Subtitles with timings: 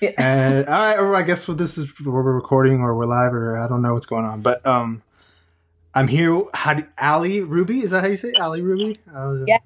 [0.00, 0.10] Yeah.
[0.16, 3.34] And all right, or I guess well, this is where we're recording or we're live
[3.34, 5.02] or I don't know what's going on, but um,
[5.94, 6.42] I'm here.
[6.54, 7.82] How do, Ali Ruby?
[7.82, 8.40] Is that how you say it?
[8.40, 8.96] Ali Ruby?
[9.46, 9.58] yeah,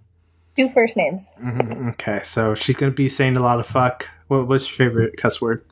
[0.56, 1.28] two first names.
[1.42, 1.90] Mm-hmm.
[1.90, 4.08] Okay, so she's gonna be saying a lot of fuck.
[4.28, 5.64] What, what's your favorite cuss word?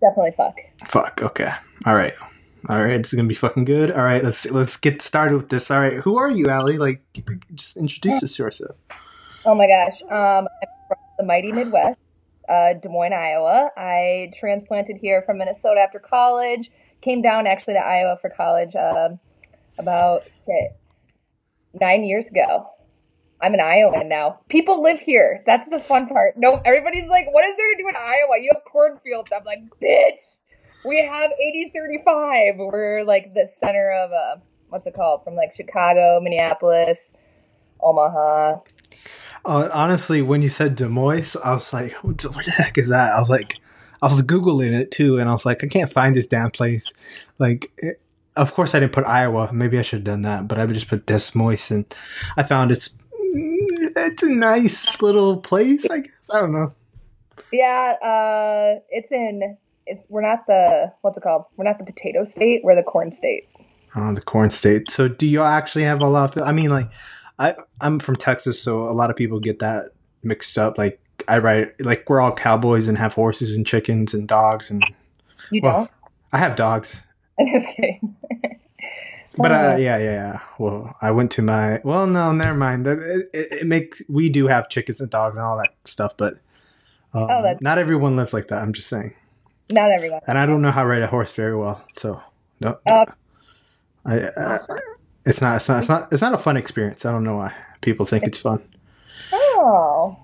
[0.00, 0.58] Definitely fuck.
[0.86, 1.22] Fuck.
[1.22, 1.50] Okay.
[1.84, 2.14] All right.
[2.68, 2.98] All right.
[2.98, 3.90] This is gonna be fucking good.
[3.90, 4.22] All right.
[4.22, 5.70] Let's let's get started with this.
[5.72, 5.94] All right.
[5.94, 6.78] Who are you, Ali?
[6.78, 7.02] Like,
[7.54, 8.76] just introduce us to yourself.
[9.44, 10.02] Oh my gosh.
[10.02, 11.98] Um, I'm from the mighty Midwest
[12.48, 13.70] uh, Des Moines, Iowa.
[13.76, 16.70] I transplanted here from Minnesota after college.
[17.00, 19.10] Came down actually to Iowa for college uh,
[19.78, 20.76] about shit,
[21.80, 22.70] nine years ago.
[23.40, 24.40] I'm an Iowan now.
[24.48, 25.42] People live here.
[25.46, 26.34] That's the fun part.
[26.36, 28.40] No, everybody's like, what is there to do in Iowa?
[28.40, 29.30] You have cornfields.
[29.34, 30.38] I'm like, bitch,
[30.86, 32.54] we have 8035.
[32.56, 34.36] We're like the center of, uh,
[34.70, 35.22] what's it called?
[35.24, 37.12] From like Chicago, Minneapolis,
[37.80, 38.60] Omaha.
[39.46, 43.14] Uh, honestly, when you said Des Moines, I was like, "What the heck is that?"
[43.14, 43.60] I was like,
[44.02, 46.92] I was googling it too, and I was like, I can't find this damn place.
[47.38, 48.00] Like, it,
[48.36, 49.50] of course, I didn't put Iowa.
[49.52, 51.94] Maybe I should have done that, but I would just put Des Moines, and
[52.36, 52.98] I found it's
[53.32, 55.88] it's a nice little place.
[55.90, 56.72] I guess I don't know.
[57.52, 59.56] Yeah, uh, it's in.
[59.86, 61.44] It's we're not the what's it called?
[61.56, 62.62] We're not the potato state.
[62.64, 63.48] We're the corn state.
[63.94, 64.90] Oh, the corn state.
[64.90, 66.42] So, do you actually have a lot of?
[66.42, 66.90] I mean, like
[67.38, 69.90] I I'm from Texas, so a lot of people get that
[70.22, 70.78] mixed up.
[70.78, 74.84] Like I write like we're all cowboys and have horses and chickens and dogs and
[75.50, 75.90] you well, don't.
[76.32, 77.02] I have dogs.
[77.38, 78.16] I'm just kidding.
[79.36, 80.40] but uh, yeah, yeah, yeah.
[80.58, 81.80] Well, I went to my.
[81.84, 82.86] Well, no, never mind.
[82.86, 82.98] It,
[83.32, 86.34] it, it makes we do have chickens and dogs and all that stuff, but
[87.12, 88.62] um, oh, that's not everyone lives like that.
[88.62, 89.14] I'm just saying.
[89.70, 90.20] Not everyone.
[90.26, 92.20] And I don't know how to ride a horse very well, so
[92.60, 92.78] no.
[92.86, 93.04] Uh,
[94.04, 94.58] I, I,
[95.26, 95.56] it's not.
[95.56, 95.80] It's not.
[95.80, 96.12] It's not.
[96.12, 97.04] It's not a fun experience.
[97.04, 98.62] I don't know why people think it's fun.
[99.32, 100.16] Oh.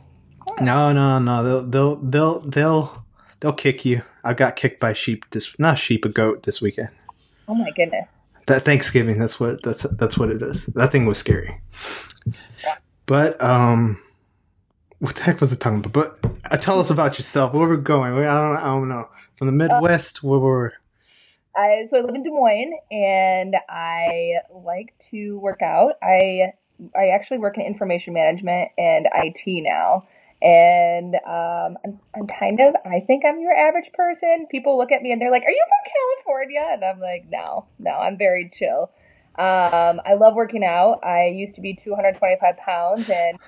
[0.61, 1.43] No, no, no.
[1.43, 3.05] They'll they'll they'll they'll
[3.41, 4.03] they'll kick you.
[4.25, 6.91] I got kicked by sheep this not sheep a goat this weekend.
[7.49, 8.29] Oh my goodness.
[8.47, 9.19] That Thanksgiving.
[9.19, 10.67] That's what that's that's what it is.
[10.67, 11.61] That thing was scary.
[13.07, 14.01] But um,
[15.01, 15.93] what the heck was it talking about?
[15.93, 17.53] But uh, tell us about yourself.
[17.53, 18.15] Where we're going?
[18.15, 18.57] I don't.
[18.57, 19.09] I don't know.
[19.35, 20.73] From the Midwest, uh, where we're
[21.55, 25.95] I so I live in Des Moines and I like to work out.
[26.03, 26.53] I
[26.97, 30.07] I actually work in information management and IT now.
[30.41, 34.47] And um, I'm, I'm kind of, I think I'm your average person.
[34.51, 35.93] People look at me and they're like, Are you from
[36.25, 36.69] California?
[36.73, 38.91] And I'm like, No, no, I'm very chill.
[39.39, 41.05] Um, I love working out.
[41.05, 43.39] I used to be 225 pounds and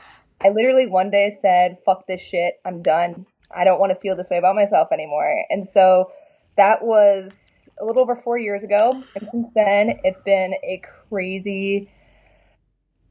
[0.40, 2.60] I literally one day said, Fuck this shit.
[2.64, 3.26] I'm done.
[3.54, 5.44] I don't want to feel this way about myself anymore.
[5.50, 6.12] And so
[6.56, 9.02] that was a little over four years ago.
[9.14, 11.90] And since then, it's been a crazy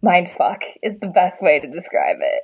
[0.01, 2.43] mind fuck is the best way to describe it.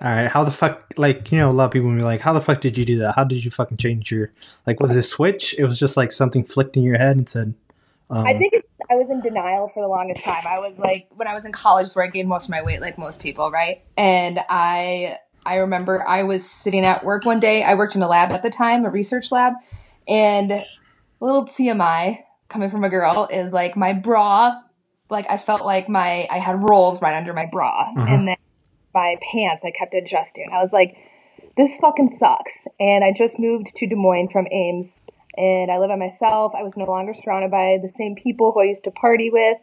[0.00, 0.94] All right, how the fuck?
[0.96, 2.84] Like you know, a lot of people will be like, "How the fuck did you
[2.84, 3.14] do that?
[3.16, 4.32] How did you fucking change your
[4.66, 4.80] like?
[4.80, 5.54] Was it a switch?
[5.58, 7.54] It was just like something flicked in your head and said."
[8.10, 8.54] Um, I think
[8.90, 10.42] I was in denial for the longest time.
[10.46, 12.80] I was like, when I was in college, where I gained most of my weight,
[12.80, 13.82] like most people, right?
[13.96, 15.16] And I,
[15.46, 17.62] I remember I was sitting at work one day.
[17.62, 19.54] I worked in a lab at the time, a research lab,
[20.08, 20.64] and
[21.20, 24.60] little TMI coming from a girl is like my bra,
[25.08, 28.06] like I felt like my I had rolls right under my bra, uh-huh.
[28.08, 28.36] and then
[28.94, 30.48] my pants I kept adjusting.
[30.52, 30.96] I was like,
[31.56, 32.66] this fucking sucks.
[32.78, 34.96] And I just moved to Des Moines from Ames,
[35.36, 36.52] and I live by myself.
[36.54, 39.58] I was no longer surrounded by the same people who I used to party with.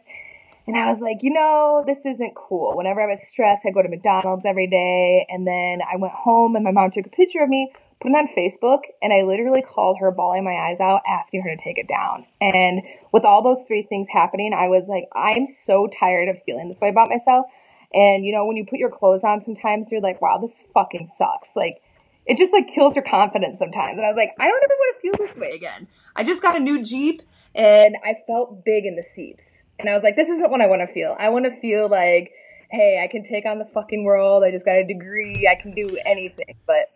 [0.66, 2.76] And I was like, you know, this isn't cool.
[2.76, 5.26] Whenever I was stressed, I'd go to McDonald's every day.
[5.30, 8.14] And then I went home and my mom took a picture of me put it
[8.14, 11.78] on Facebook, and I literally called her, bawling my eyes out, asking her to take
[11.78, 12.26] it down.
[12.40, 12.82] And
[13.12, 16.80] with all those three things happening, I was like, I'm so tired of feeling this
[16.80, 17.46] way about myself.
[17.92, 21.08] And you know, when you put your clothes on, sometimes you're like, wow, this fucking
[21.16, 21.56] sucks.
[21.56, 21.80] Like,
[22.26, 23.96] it just like kills your confidence sometimes.
[23.96, 25.88] And I was like, I don't ever want to feel this way again.
[26.14, 27.22] I just got a new Jeep
[27.54, 29.64] and I felt big in the seats.
[29.78, 31.16] And I was like, this isn't what I want to feel.
[31.18, 32.32] I want to feel like,
[32.70, 34.44] hey, I can take on the fucking world.
[34.44, 35.48] I just got a degree.
[35.50, 36.54] I can do anything.
[36.66, 36.90] But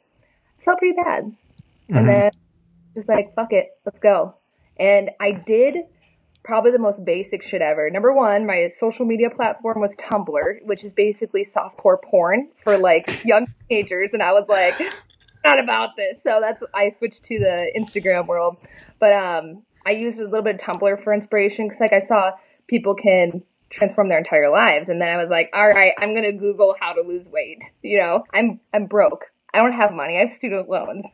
[0.65, 1.25] felt pretty bad.
[1.25, 1.97] Mm-hmm.
[1.97, 2.31] And then
[2.95, 4.35] just like, fuck it, let's go.
[4.79, 5.77] And I did
[6.45, 7.89] probably the most basic shit ever.
[7.91, 13.25] Number one, my social media platform was Tumblr, which is basically softcore porn for like
[13.25, 14.13] young teenagers.
[14.13, 14.75] And I was like,
[15.45, 16.23] not about this.
[16.23, 18.57] So that's I switched to the Instagram world.
[18.99, 22.33] But um I used a little bit of Tumblr for inspiration because like I saw
[22.69, 24.89] people can transform their entire lives.
[24.89, 27.65] And then I was like, all right, I'm gonna Google how to lose weight.
[27.83, 29.32] You know, I'm I'm broke.
[29.55, 30.17] I don't have money.
[30.17, 31.05] I have student loans.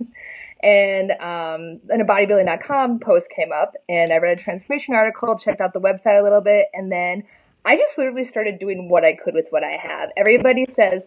[0.60, 5.60] And um, then a bodybuilding.com post came up, and I read a transformation article, checked
[5.60, 7.22] out the website a little bit, and then
[7.64, 10.10] I just literally started doing what I could with what I have.
[10.16, 11.04] Everybody says,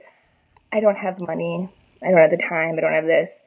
[0.72, 1.70] I don't have money.
[2.02, 2.76] I don't have the time.
[2.78, 3.42] I don't have this.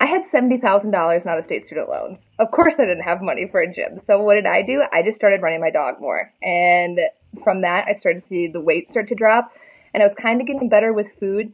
[0.00, 0.84] I had $70,000
[1.22, 2.28] in out of state student loans.
[2.38, 4.00] Of course, I didn't have money for a gym.
[4.00, 4.82] So, what did I do?
[4.92, 6.32] I just started running my dog more.
[6.42, 7.00] And
[7.42, 9.52] from that, I started to see the weight start to drop.
[9.92, 11.52] And I was kind of getting better with food.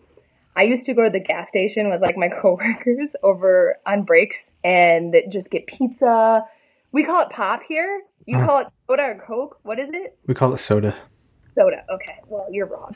[0.60, 4.50] I used to go to the gas station with like my coworkers over on breaks
[4.62, 6.44] and just get pizza.
[6.92, 8.02] We call it pop here.
[8.26, 8.46] You Uh.
[8.46, 9.58] call it soda or Coke.
[9.62, 10.18] What is it?
[10.26, 10.94] We call it soda.
[11.54, 11.82] Soda.
[11.90, 12.16] Okay.
[12.28, 12.94] Well, you're wrong.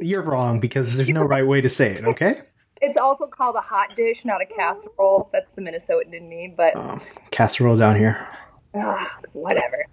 [0.00, 2.04] You're wrong because there's no right way to say it.
[2.04, 2.34] Okay.
[2.80, 5.28] It's also called a hot dish, not a casserole.
[5.32, 7.00] That's the Minnesotan in me, but Um,
[7.32, 8.28] casserole down here.
[8.76, 9.86] ah, whatever.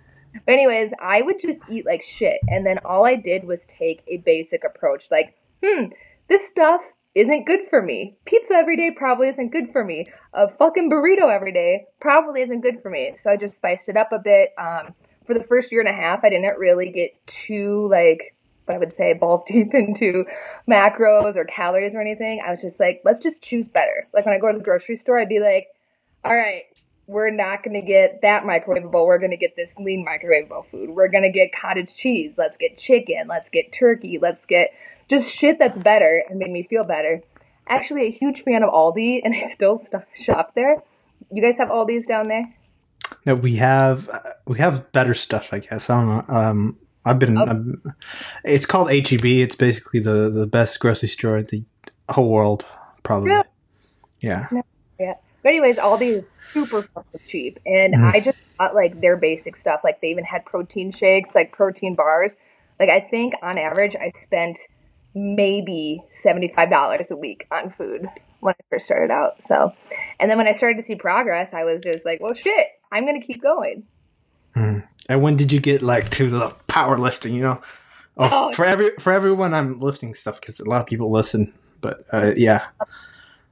[0.45, 4.03] But anyways, I would just eat like shit, and then all I did was take
[4.07, 5.85] a basic approach, like, hmm,
[6.27, 6.81] this stuff
[7.15, 8.17] isn't good for me.
[8.25, 10.07] Pizza every day probably isn't good for me.
[10.33, 13.13] A fucking burrito every day probably isn't good for me.
[13.17, 14.49] So I just spiced it up a bit.
[14.57, 18.35] Um, for the first year and a half, I didn't really get too like
[18.65, 20.25] what I would say balls deep into
[20.69, 22.41] macros or calories or anything.
[22.45, 24.07] I was just like, let's just choose better.
[24.13, 25.67] Like when I go to the grocery store, I'd be like,
[26.25, 26.63] all right,
[27.05, 29.05] we're not going to get that microwavable.
[29.05, 30.89] We're going to get this lean microwavable food.
[30.89, 32.35] We're going to get cottage cheese.
[32.37, 33.27] Let's get chicken.
[33.27, 34.19] Let's get turkey.
[34.21, 34.69] Let's get
[35.09, 37.21] just shit that's better and made me feel better.
[37.67, 40.81] Actually, a huge fan of Aldi, and I still st- shop there.
[41.31, 42.53] You guys have Aldi's down there?
[43.25, 45.49] No, we have uh, we have better stuff.
[45.51, 46.35] I guess I don't know.
[46.35, 47.37] Um, I've been.
[47.37, 47.45] Oh.
[47.45, 47.81] I'm-
[48.43, 49.25] it's called HEB.
[49.25, 51.63] It's basically the the best grocery store in the
[52.09, 52.65] whole world,
[53.03, 53.31] probably.
[53.31, 53.43] Really?
[54.19, 54.47] Yeah.
[54.99, 55.13] Yeah.
[55.41, 58.13] But anyways, Aldi is super fucking cheap, and Mm.
[58.13, 59.81] I just got like their basic stuff.
[59.83, 62.37] Like they even had protein shakes, like protein bars.
[62.79, 64.57] Like I think on average, I spent
[65.15, 68.07] maybe seventy five dollars a week on food
[68.39, 69.43] when I first started out.
[69.43, 69.71] So,
[70.19, 73.05] and then when I started to see progress, I was just like, well, shit, I'm
[73.05, 73.83] gonna keep going.
[74.55, 74.87] Mm.
[75.09, 77.33] And when did you get like to the powerlifting?
[77.33, 77.61] You know,
[78.17, 78.51] oh, Oh.
[78.51, 81.53] for every for everyone, I'm lifting stuff because a lot of people listen.
[81.81, 82.67] But uh, yeah,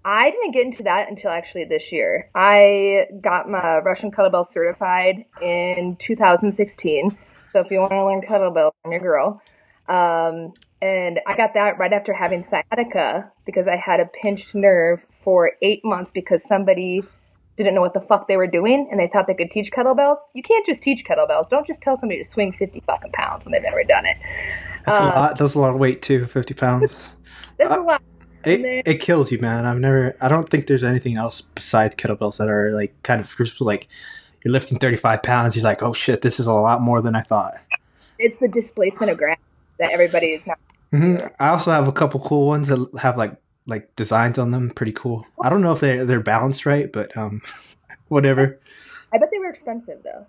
[0.05, 2.29] I didn't get into that until actually this year.
[2.33, 7.17] I got my Russian kettlebell certified in 2016.
[7.51, 9.41] So if you want to learn kettlebell, I'm your girl.
[9.89, 15.05] Um, and I got that right after having sciatica because I had a pinched nerve
[15.23, 17.03] for eight months because somebody
[17.57, 20.17] didn't know what the fuck they were doing and they thought they could teach kettlebells.
[20.33, 21.49] You can't just teach kettlebells.
[21.49, 24.17] Don't just tell somebody to swing 50 fucking pounds when they've never done it.
[24.85, 25.37] that's a Uh, lot.
[25.37, 26.25] That's a lot of weight too.
[26.25, 26.91] Fifty pounds.
[27.57, 28.01] That's Uh, a lot.
[28.43, 29.65] It, then- it kills you, man.
[29.67, 30.15] I've never.
[30.19, 33.87] I don't think there's anything else besides kettlebells that are like kind of like
[34.43, 35.55] you're lifting 35 pounds.
[35.55, 37.53] You're like, oh shit, this is a lot more than I thought.
[38.17, 39.43] It's the displacement of gravity
[39.77, 40.57] that everybody is not.
[40.91, 43.35] Hmm I also have a couple cool ones that have like
[43.65, 44.69] like designs on them.
[44.71, 45.25] Pretty cool.
[45.41, 47.41] I don't know if they they're balanced right, but um,
[48.07, 48.59] whatever.
[49.13, 50.25] I bet they were expensive though.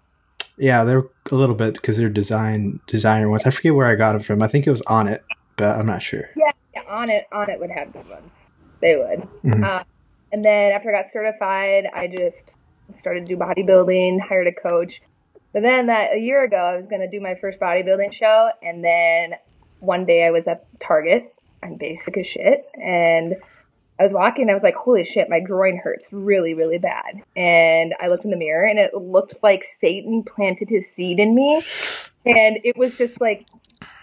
[0.56, 3.44] Yeah, they're a little bit because they're design designer ones.
[3.46, 4.42] I forget where I got them from.
[4.42, 5.20] I think it was Onnit,
[5.56, 6.28] but I'm not sure.
[6.36, 6.52] Yeah,
[6.88, 8.42] Onnit, on it would have good ones.
[8.80, 9.28] They would.
[9.44, 9.64] Mhm.
[9.64, 9.84] Uh,
[10.32, 12.56] and then after I got certified, I just
[12.92, 15.00] started to do bodybuilding, hired a coach.
[15.52, 18.50] But then that a year ago, I was going to do my first bodybuilding show,
[18.62, 19.34] and then
[19.82, 21.34] one day I was at Target.
[21.62, 23.36] I'm basic as shit, and
[23.98, 24.50] I was walking.
[24.50, 28.30] I was like, "Holy shit, my groin hurts really, really bad." And I looked in
[28.30, 31.62] the mirror, and it looked like Satan planted his seed in me,
[32.26, 33.46] and it was just like,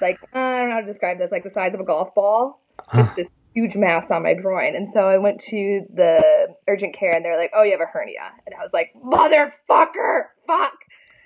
[0.01, 2.13] like uh, I don't know how to describe this, like the size of a golf
[2.15, 2.61] ball
[2.93, 4.75] just this huge mass on my groin.
[4.75, 7.85] And so I went to the urgent care and they're like, oh, you have a
[7.85, 8.31] hernia.
[8.45, 10.73] And I was like, motherfucker, fuck.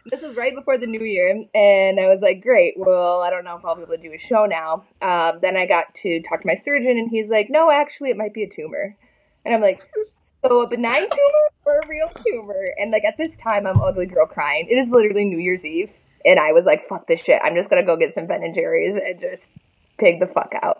[0.06, 1.30] This was right before the new year.
[1.56, 2.74] And I was like, great.
[2.78, 4.84] Well, I don't know if I'll be able to do a show now.
[5.02, 8.18] Um, then I got to talk to my surgeon and he's like, no, actually, it
[8.18, 8.98] might be a tumor.
[9.46, 9.82] And I'm like,
[10.44, 12.66] so a benign tumor or a real tumor?
[12.78, 14.68] And like at this time, I'm ugly girl crying.
[14.70, 15.92] It is literally New Year's Eve.
[16.26, 17.42] And I was like, fuck this shit.
[17.44, 19.50] I'm just to go get some Ben and Jerry's and just
[19.98, 20.78] pig the fuck out.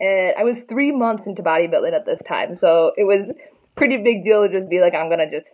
[0.00, 2.54] And I was three months into bodybuilding at this time.
[2.54, 3.30] So it was
[3.74, 5.50] pretty big deal to just be like, I'm to just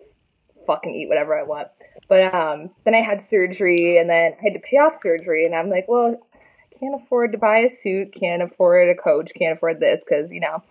[0.66, 1.69] fucking eat whatever I want.
[2.09, 5.47] But um, then I had surgery and then I had to pay off surgery.
[5.47, 9.33] And I'm like, well, I can't afford to buy a suit, can't afford a coach,
[9.39, 10.63] can't afford this because, you know,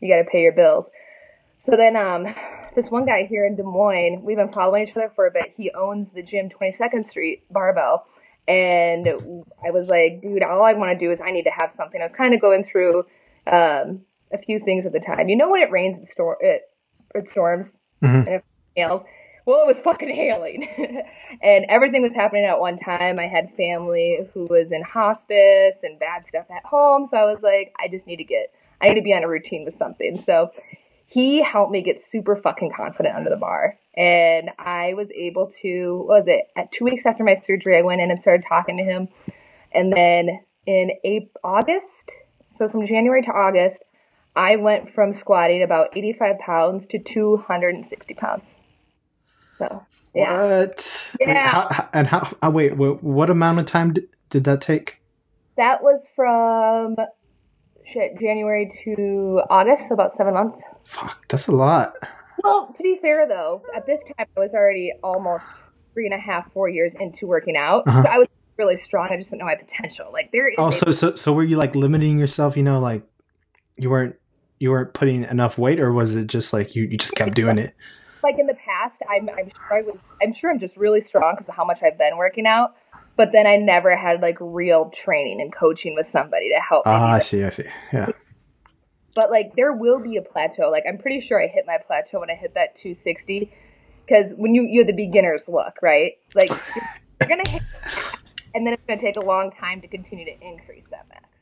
[0.00, 0.90] you got to pay your bills.
[1.58, 2.26] So then um,
[2.74, 5.54] this one guy here in Des Moines, we've been following each other for a bit.
[5.56, 8.06] He owns the gym 22nd Street Barbell.
[8.46, 9.08] And
[9.66, 12.00] I was like, dude, all I want to do is I need to have something.
[12.00, 13.04] I was kind of going through
[13.46, 15.30] um, a few things at the time.
[15.30, 16.62] You know when it rains, it, stor- it,
[17.14, 18.26] it storms Mhm.
[18.26, 18.44] and it
[18.76, 19.02] hails?
[19.46, 20.66] Well, it was fucking hailing.
[21.42, 23.18] and everything was happening at one time.
[23.18, 27.04] I had family who was in hospice and bad stuff at home.
[27.04, 29.28] So I was like, I just need to get, I need to be on a
[29.28, 30.18] routine with something.
[30.18, 30.50] So
[31.06, 33.78] he helped me get super fucking confident under the bar.
[33.96, 36.46] And I was able to, what was it?
[36.56, 39.08] At two weeks after my surgery, I went in and started talking to him.
[39.72, 42.12] And then in April, August,
[42.50, 43.84] so from January to August,
[44.34, 48.54] I went from squatting about 85 pounds to 260 pounds.
[49.58, 49.84] So,
[50.14, 50.42] yeah.
[50.60, 51.12] What?
[51.20, 51.46] Yeah.
[51.48, 52.36] how, how- and how?
[52.42, 55.00] Oh, wait, what, what amount of time did, did that take?
[55.56, 56.96] That was from
[57.84, 60.60] shit, January to August, so about seven months.
[60.84, 61.94] Fuck, that's a lot.
[62.42, 65.48] Well, to be fair though, at this time I was already almost
[65.92, 67.84] three and a half, four years into working out.
[67.86, 68.02] Uh-huh.
[68.02, 69.08] So I was really strong.
[69.12, 70.10] I just didn't know my potential.
[70.12, 72.56] Like there is Oh, a- so so so were you like limiting yourself?
[72.56, 73.02] You know, like
[73.76, 74.16] you weren't
[74.58, 77.58] you weren't putting enough weight, or was it just like you, you just kept doing
[77.58, 77.74] it?
[78.24, 81.34] Like in the past, I'm I'm sure I was I'm sure I'm just really strong
[81.34, 82.74] because of how much I've been working out.
[83.16, 86.84] But then I never had like real training and coaching with somebody to help.
[86.86, 87.64] Ah, do I see, I see.
[87.92, 88.08] Yeah.
[89.14, 90.70] But like there will be a plateau.
[90.70, 93.52] Like I'm pretty sure I hit my plateau when I hit that 260.
[94.04, 96.14] Because when you you have the beginner's look, right?
[96.34, 96.84] Like you're,
[97.20, 97.62] you're gonna hit,
[98.54, 101.33] and then it's gonna take a long time to continue to increase that max.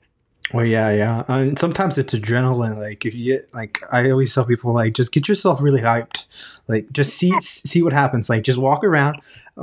[0.53, 1.25] Well, yeah, yeah.
[1.29, 2.79] And sometimes it's adrenaline.
[2.79, 6.27] Like if you get like, I always tell people like, just get yourself really hyped.
[6.69, 8.29] Like just see see what happens.
[8.31, 9.21] Like just walk around.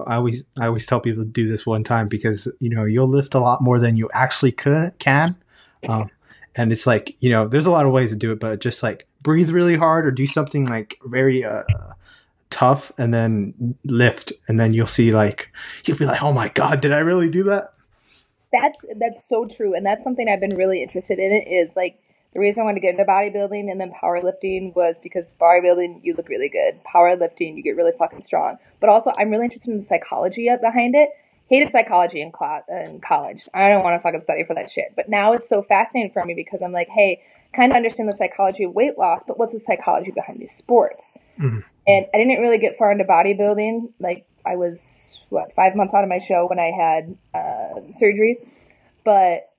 [0.08, 3.08] I always I always tell people to do this one time because you know you'll
[3.08, 5.36] lift a lot more than you actually could can.
[5.88, 6.10] Um,
[6.56, 8.84] and it's like you know there's a lot of ways to do it, but just
[8.84, 11.64] like breathe really hard or do something like very uh,
[12.50, 15.52] tough and then lift, and then you'll see like
[15.86, 17.74] you'll be like, oh my god, did I really do that?
[18.52, 21.32] That's that's so true, and that's something I've been really interested in.
[21.32, 22.00] It is like
[22.34, 26.14] the reason I wanted to get into bodybuilding and then powerlifting was because bodybuilding you
[26.16, 28.58] look really good, powerlifting you get really fucking strong.
[28.80, 31.10] But also, I'm really interested in the psychology behind it.
[31.48, 33.50] Hated psychology in, cla- in college.
[33.56, 34.94] I don't want to fucking study for that shit.
[34.96, 37.24] But now it's so fascinating for me because I'm like, hey,
[37.56, 41.12] kind of understand the psychology of weight loss, but what's the psychology behind these sports?
[41.40, 41.64] Mhm.
[41.88, 43.94] And I didn't really get far into bodybuilding.
[44.00, 48.38] Like I was what five months out of my show when I had uh, surgery,
[49.04, 49.50] but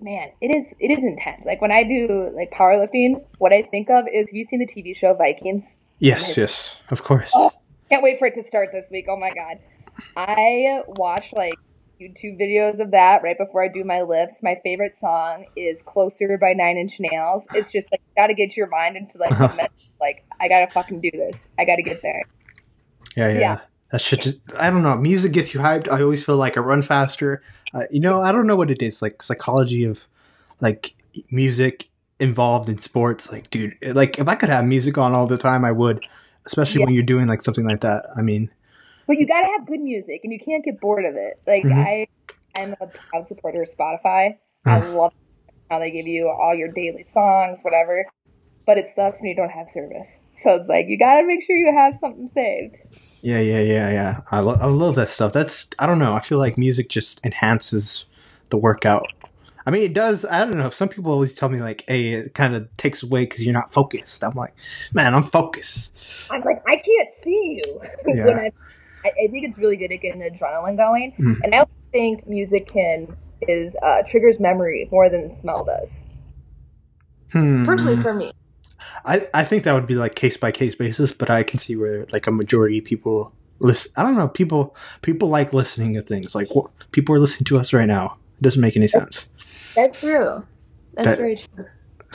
[0.00, 1.44] man, it is it is intense.
[1.44, 4.66] Like when I do like powerlifting, what I think of is have you seen the
[4.66, 5.76] TV show Vikings?
[5.98, 7.30] Yes, yes, of course.
[7.34, 7.52] Oh.
[7.88, 9.06] Can't wait for it to start this week.
[9.08, 9.58] Oh my god.
[10.16, 11.54] I watch like
[12.00, 14.42] YouTube videos of that right before I do my lifts.
[14.42, 17.46] My favorite song is Closer by Nine Inch Nails.
[17.54, 19.68] It's just like gotta get your mind into like the men-
[20.00, 21.48] like I gotta fucking do this.
[21.58, 22.22] I gotta get there.
[23.16, 23.40] Yeah, yeah.
[23.40, 23.60] Yeah.
[23.92, 24.96] That shit just, I don't know.
[24.96, 25.88] Music gets you hyped.
[25.90, 27.42] I always feel like I run faster.
[27.72, 29.00] Uh, you know, I don't know what it is.
[29.00, 30.06] Like psychology of
[30.60, 30.94] like
[31.30, 31.88] music
[32.18, 33.30] involved in sports.
[33.30, 36.04] Like, dude, like if I could have music on all the time, I would.
[36.46, 36.86] Especially Yeah.
[36.86, 38.06] when you're doing like something like that.
[38.16, 38.50] I mean,
[39.06, 41.40] But you gotta have good music and you can't get bored of it.
[41.46, 41.72] Like Mhm.
[41.86, 42.06] I
[42.58, 44.36] I'm a proud supporter of Spotify.
[44.64, 44.94] I Mm.
[44.96, 45.12] love
[45.70, 48.06] how they give you all your daily songs, whatever.
[48.66, 50.20] But it sucks when you don't have service.
[50.34, 52.76] So it's like you gotta make sure you have something saved.
[53.22, 54.20] Yeah, yeah, yeah, yeah.
[54.30, 55.32] I, lo- I love that stuff.
[55.32, 56.14] That's I don't know.
[56.14, 58.06] I feel like music just enhances
[58.50, 59.06] the workout.
[59.66, 60.24] I mean, it does.
[60.24, 60.70] I don't know.
[60.70, 63.72] Some people always tell me like, "Hey, it kind of takes away because you're not
[63.72, 64.54] focused." I'm like,
[64.92, 65.92] man, I'm focused.
[66.30, 67.80] I'm like, I can't see you.
[68.14, 68.26] Yeah.
[68.26, 68.50] when I,
[69.04, 71.40] I, I think it's really good at getting the adrenaline going, Mm.
[71.42, 73.16] and I also think music can
[73.48, 76.04] is uh, triggers memory more than smell does.
[77.32, 77.64] Hmm.
[77.64, 78.32] Personally, for me,
[79.04, 81.76] I, I think that would be like case by case basis, but I can see
[81.76, 83.92] where like a majority of people listen.
[83.96, 84.28] I don't know.
[84.28, 86.34] People people like listening to things.
[86.34, 88.16] Like what people are listening to us right now.
[88.38, 89.28] It doesn't make any sense.
[89.74, 90.44] that's true.
[90.94, 91.66] That's That- very true.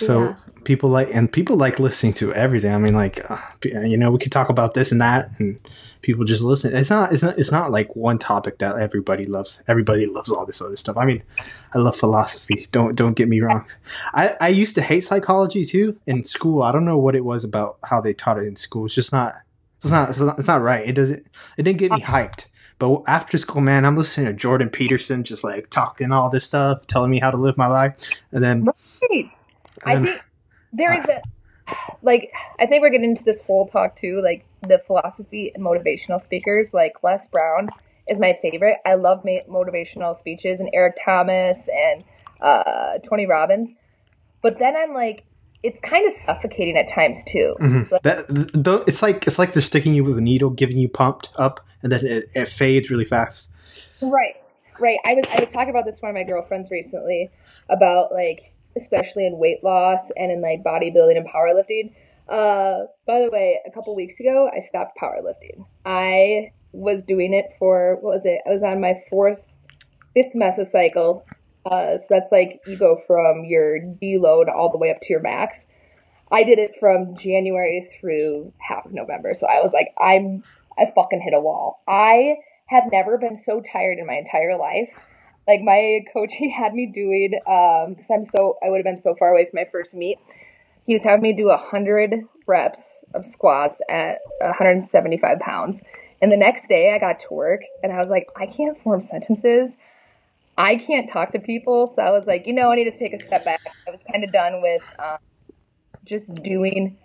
[0.06, 0.36] So Yeah.
[0.64, 2.74] people like and people like listening to everything.
[2.74, 5.60] I mean, like uh, you know, we could talk about this and that, and
[6.02, 6.76] people just listen.
[6.76, 9.62] It's not it's not it's not like one topic that everybody loves.
[9.68, 10.98] Everybody loves all this other stuff.
[10.98, 11.24] I mean,
[11.74, 12.68] I love philosophy.
[12.72, 13.66] Don't don't get me wrong.
[14.14, 16.64] I I used to hate psychology too in school.
[16.64, 18.86] I don't know what it was about how they taught it in school.
[18.86, 19.36] It's just not.
[19.84, 20.10] It's not.
[20.10, 20.88] It's not, it's not right.
[20.88, 21.26] It doesn't.
[21.58, 22.46] It didn't get me hyped.
[22.78, 26.88] But after school, man, I'm listening to Jordan Peterson just like talking all this stuff,
[26.88, 28.66] telling me how to live my life, and then
[29.12, 29.32] Right.
[29.86, 30.22] I think
[30.74, 31.22] there is a
[32.02, 36.20] like I think we're getting into this whole talk too, like the philosophy and motivational
[36.20, 36.74] speakers.
[36.74, 37.70] Like Les Brown
[38.08, 38.78] is my favorite.
[38.86, 42.04] I love ma- motivational speeches and Eric Thomas and
[42.42, 43.72] uh, Tony Robbins.
[44.42, 45.24] But then I'm like,
[45.64, 47.56] it's kind of suffocating at times too.
[47.60, 48.02] Mhm.
[48.02, 50.90] That th- th- it's like it's like they're sticking you with a needle, giving you
[50.90, 53.50] pumped up, and then it, it fades really fast.
[54.02, 54.36] Right,
[54.80, 54.98] right.
[55.06, 57.30] I was I was talking about this to one of my girlfriends recently
[57.70, 61.94] about like especially in weight loss and in like bodybuilding and powerlifting.
[62.28, 65.66] Uh, by the way, a couple weeks ago, I stopped powerlifting.
[65.86, 68.42] I was doing it for what was it?
[68.46, 69.44] I was on my fourth,
[70.14, 71.24] fifth mesocycle.
[71.66, 75.22] Uh, so that's like you go from your deload all the way up to your
[75.22, 75.66] max.
[76.32, 79.34] I did it from January through half of November.
[79.34, 80.44] So I was like, I'm
[80.78, 81.84] I fucking hit a wall.
[81.88, 82.38] I
[82.68, 84.98] have never been so tired in my entire life.
[85.48, 88.98] Like my coach, he had me doing um because I'm so I would have been
[88.98, 90.18] so far away from my first meet.
[90.86, 95.82] he was having me do a 100 reps of squats at 175 pounds.
[96.22, 99.02] And the next day I got to work and I was like, I can't form
[99.02, 99.78] sentences.
[100.58, 101.88] I can't talk to people.
[101.88, 103.60] So I was like, you know, I need to take a step back.
[103.88, 105.18] I was kind of done with um,
[106.06, 106.98] just doing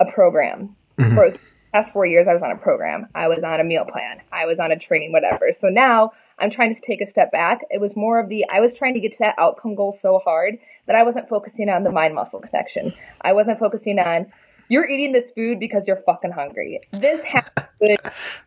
[0.00, 0.76] a program.
[0.98, 1.14] Mhm.
[1.14, 1.38] For the
[1.72, 3.08] past four years, I was on a program.
[3.14, 4.22] I was on a meal plan.
[4.32, 5.52] I was on a training, whatever.
[5.52, 7.60] So now I'm trying to take a step back.
[7.70, 10.18] It was more of the, I was trying to get to that outcome goal so
[10.18, 12.92] hard that I wasn't focusing on the mind muscle connection.
[13.20, 14.26] I wasn't focusing on,
[14.68, 16.80] you're eating this food because you're fucking hungry.
[16.92, 17.44] This has
[17.80, 17.98] good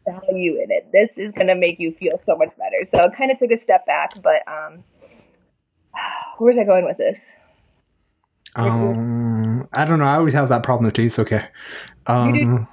[0.05, 0.91] value in it.
[0.91, 2.83] This is going to make you feel so much better.
[2.83, 4.83] So I kind of took a step back, but um,
[6.37, 7.33] where was I going with this?
[8.55, 10.05] Um, I don't know.
[10.05, 11.03] I always have that problem too.
[11.03, 11.47] It's okay.
[12.07, 12.67] Um, do?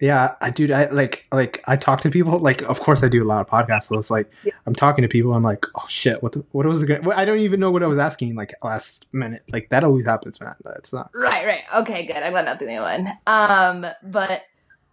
[0.00, 0.72] Yeah, I do.
[0.72, 2.38] I like like I talk to people.
[2.38, 3.84] Like, of course, I do a lot of podcasts.
[3.84, 4.52] So it's like Yeah.
[4.66, 5.34] I'm talking to people.
[5.34, 7.06] I'm like, oh shit, what the, what was it?
[7.14, 8.34] I don't even know what I was asking.
[8.34, 9.42] Like last minute.
[9.52, 10.54] Like that always happens, man.
[10.76, 11.10] It's not.
[11.14, 11.62] Right, right.
[11.82, 12.16] Okay, good.
[12.16, 13.08] I'm glad not the only one.
[13.26, 14.42] Um, but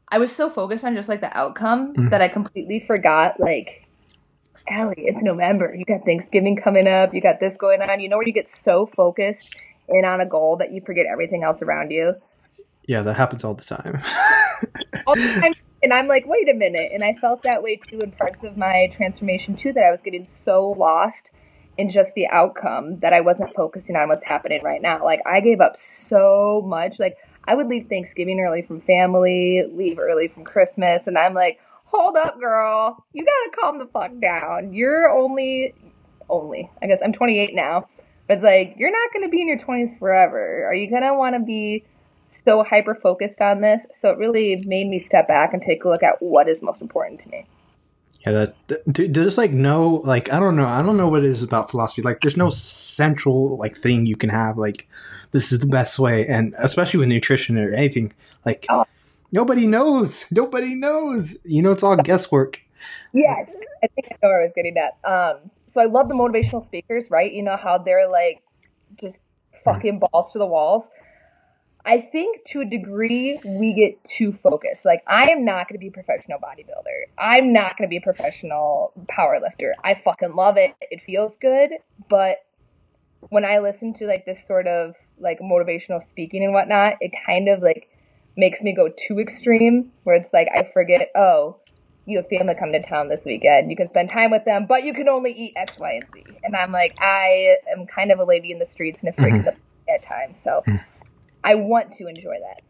[0.09, 2.09] I was so focused on just like the outcome Mhm.
[2.11, 3.83] that I completely forgot like
[4.69, 5.73] Allie, it's November.
[5.73, 8.01] You got Thanksgiving coming up, you got this going on.
[8.01, 9.55] You know where you get so focused
[9.87, 12.15] in on a goal that you forget everything else around you.
[12.87, 14.01] Yeah, that happens all the time.
[15.07, 15.53] all the time.
[15.83, 16.91] And I'm like, wait a minute.
[16.93, 20.01] And I felt that way too in parts of my transformation too, that I was
[20.01, 21.29] getting so lost
[21.77, 25.03] in just the outcome that I wasn't focusing on what's happening right now.
[25.03, 26.99] Like I gave up so much.
[26.99, 31.59] Like I would leave Thanksgiving early from family, leave early from Christmas, and I'm like,
[31.85, 33.05] hold up, girl.
[33.13, 34.73] You gotta calm the fuck down.
[34.73, 35.73] You're only
[36.29, 36.69] only.
[36.81, 37.87] I guess I'm 28 now.
[38.27, 40.65] But it's like, you're not gonna be in your 20s forever.
[40.65, 41.85] Are you gonna wanna be
[42.29, 43.85] so hyper focused on this.
[43.93, 46.81] So it really made me step back and take a look at what is most
[46.81, 47.45] important to me.
[48.25, 51.29] Yeah, that, that there's like no like I don't know I don't know what it
[51.29, 52.01] is about philosophy.
[52.01, 54.87] Like there's no central like thing you can have like
[55.31, 58.13] this is the best way, and especially with nutrition or anything
[58.45, 58.85] like Oh.
[59.31, 60.25] nobody knows.
[60.31, 61.37] Nobody knows.
[61.43, 62.59] You know, it's all guesswork.
[63.13, 64.97] Yes, I think I know where I was getting at.
[65.09, 67.31] Um, so I love the motivational speakers, right?
[67.31, 68.41] You know how they're like
[68.99, 69.21] just
[69.63, 70.89] fucking balls to the walls.
[71.87, 74.85] I think to a degree we get too focused.
[74.85, 77.05] Like I am not going to be a professional bodybuilder.
[77.17, 79.73] I'm not going to be a professional power lifter.
[79.83, 80.75] I fucking love it.
[80.81, 81.71] It feels good,
[82.09, 82.39] but
[83.29, 87.47] when I listen to like this sort of like motivational speaking and whatnot, it kind
[87.47, 87.89] of like
[88.35, 91.57] makes me go too extreme where it's like I forget, oh,
[92.05, 93.69] you have family come to town this weekend.
[93.71, 96.25] You can spend time with them, but you can only eat X, Y, and Z.
[96.43, 99.39] And I'm like, I am kind of a lady in the streets and Mhm.
[99.39, 99.55] of the
[99.91, 100.41] at times.
[100.41, 100.63] So
[101.43, 102.61] I want to enjoy that.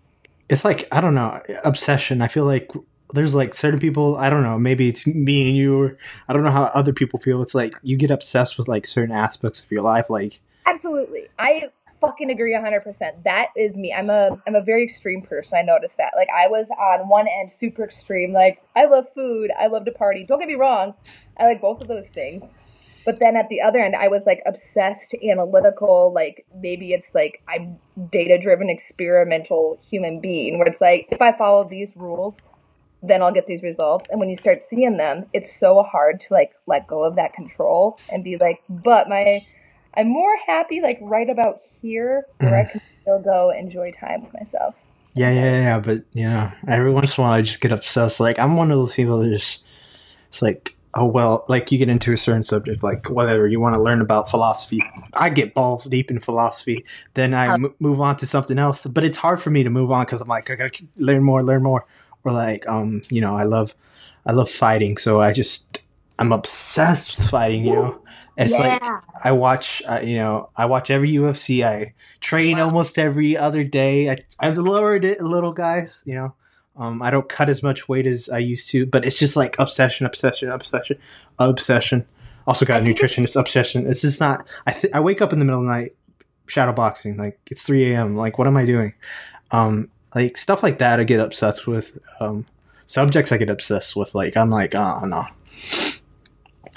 [0.49, 2.21] It's like I don't know obsession.
[2.21, 2.71] I feel like
[3.13, 4.17] there's like certain people.
[4.17, 4.57] I don't know.
[4.57, 5.81] Maybe it's me and you.
[5.81, 7.41] Or I don't know how other people feel.
[7.41, 10.09] It's like you get obsessed with like certain aspects of your life.
[10.09, 11.27] Like Absolutely.
[11.39, 11.69] I
[12.01, 13.23] fucking agree 100%.
[13.23, 13.93] That is me.
[13.93, 15.57] I'm a I'm a very extreme person.
[15.57, 16.13] I noticed that.
[16.15, 19.91] Like I was on one end super extreme like I love food, I love to
[19.91, 20.23] party.
[20.23, 20.93] Don't get me wrong.
[21.37, 22.53] I like both of those things.
[23.07, 27.41] But then at the other end I was like obsessed, analytical, like maybe it's like
[27.47, 27.79] I'm
[28.11, 32.41] data-driven experimental human being where it's like if I follow these rules
[33.03, 34.07] then I'll get these results.
[34.09, 37.33] And when you start seeing them, it's so hard to like let go of that
[37.33, 39.45] control and be like, but my
[39.93, 42.71] I'm more happy like right about here where I mm.
[42.71, 44.75] can still go enjoy time with myself.
[45.31, 45.79] yeah, yeah, yeah.
[45.79, 48.19] But you know, every once in a while I just get obsessed.
[48.19, 49.63] Like I'm one of those people that just
[50.27, 50.73] it's like.
[50.99, 54.01] Oh well, like you get into a certain subject, like whatever you want to learn
[54.01, 54.79] about philosophy.
[55.13, 58.85] I get balls deep in philosophy, then I Um, move on to something else.
[58.87, 61.43] But it's hard for me to move on because I'm like I gotta learn more,
[61.43, 61.85] learn more.
[62.23, 63.75] Or like, um, you know, I love,
[64.25, 65.79] I love fighting, so I just
[66.19, 67.63] I'm obsessed with fighting.
[67.65, 68.01] You know,
[68.35, 68.83] it's like
[69.23, 71.63] I watch, uh, you know, I watch every UFC.
[71.63, 72.65] I train Wow.
[72.65, 74.09] almost every other day.
[74.09, 76.01] I, I've lowered it a little, guys.
[76.05, 76.35] You know,
[76.77, 79.55] um, I don't cut as much weight as I used to, but it's just like
[79.59, 80.97] obsession, obsession, obsession,
[81.39, 82.05] obsession.
[82.45, 83.87] Also got a nutritionist obsession.
[83.87, 84.47] It's just not.
[84.65, 85.95] I th- I wake up in the middle of the night,
[86.47, 87.17] shadow boxing.
[87.17, 88.15] Like it's three a.m.
[88.15, 88.93] Like what am I doing?
[89.51, 90.99] Um, like stuff like that.
[90.99, 91.97] I get obsessed with.
[92.19, 92.45] Um,
[92.85, 94.15] subjects I get obsessed with.
[94.15, 95.25] Like I'm like, oh no,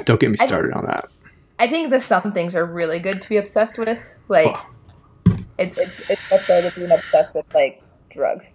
[0.04, 1.08] don't get me started on that.
[1.58, 4.02] I think the some things are really good to be obsessed with.
[4.28, 4.66] Like Oh.
[5.58, 8.54] it's it's it's much better than being obsessed with like drugs.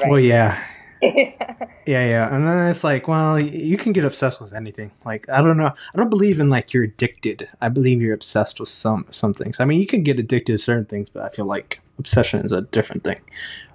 [0.00, 0.10] Right.
[0.10, 0.62] Well, yeah,
[1.02, 1.58] yeah.
[1.86, 4.90] Yeah, and then it's like, well, you can get obsessed with anything.
[5.04, 7.48] Like, I don't know, I don't believe in like you're addicted.
[7.60, 9.60] I believe you're obsessed with some some things.
[9.60, 12.52] I mean, you can get addicted to certain things, but I feel like obsession is
[12.52, 13.20] a different thing.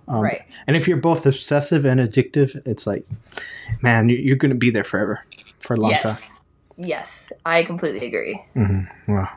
[0.08, 0.42] Um, right.
[0.68, 3.06] And if you're both obsessive and addictive, it's like,
[3.82, 5.20] man, you- you're going to be there forever
[5.60, 6.00] for a long time.
[6.16, 6.44] Yes.
[6.78, 7.34] Yes.
[7.46, 8.42] I completely agree.
[8.56, 8.88] time.
[9.06, 9.30] hmm Wow.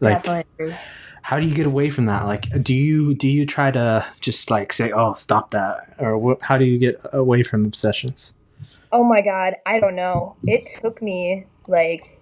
[0.00, 0.76] Like, Definitely agree.
[1.26, 2.24] How do you get away from that?
[2.24, 6.40] Like, do you do you try to just like say, "Oh, stop that," or what,
[6.40, 8.36] how do you get away from obsessions?
[8.92, 10.36] Oh my god, I don't know.
[10.44, 12.20] It took me like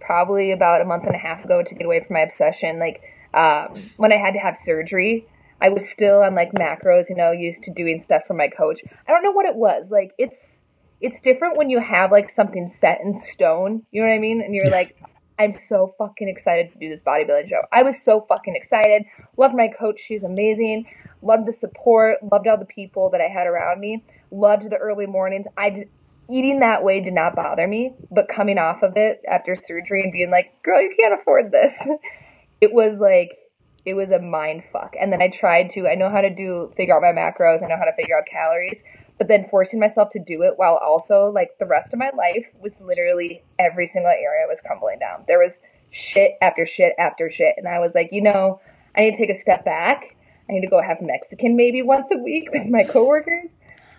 [0.00, 2.78] probably about a month and a half ago to get away from my obsession.
[2.78, 3.02] Like
[3.34, 5.26] um, when I had to have surgery,
[5.60, 8.80] I was still on like macros, you know, used to doing stuff for my coach.
[9.06, 9.90] I don't know what it was.
[9.90, 10.62] Like it's
[11.02, 13.82] it's different when you have like something set in stone.
[13.90, 14.40] You know what I mean?
[14.40, 14.96] And you're like,
[15.38, 17.62] I'm so fucking excited to do this bodybuilding show.
[17.72, 19.04] I was so fucking excited.
[19.36, 20.00] Loved my coach.
[20.00, 20.86] She's amazing.
[21.22, 22.18] Loved the support.
[22.30, 24.04] Loved all the people that I had around me.
[24.30, 25.46] Loved the early mornings.
[25.56, 25.88] I did,
[26.28, 30.12] eating that way did not bother me, but coming off of it after surgery and
[30.12, 31.86] being like, girl, you can't afford this.
[32.60, 33.38] it was like,
[33.86, 34.94] it was a mind fuck.
[35.00, 37.62] And then I tried to, I know how to do, figure out my macros.
[37.62, 38.82] I know how to figure out calories
[39.18, 42.52] but then forcing myself to do it while also like the rest of my life
[42.60, 45.24] was literally every single area was crumbling down.
[45.26, 47.54] There was shit after shit after shit.
[47.56, 48.60] And I was like, you know,
[48.96, 50.16] I need to take a step back.
[50.48, 53.56] I need to go have Mexican maybe once a week with my coworkers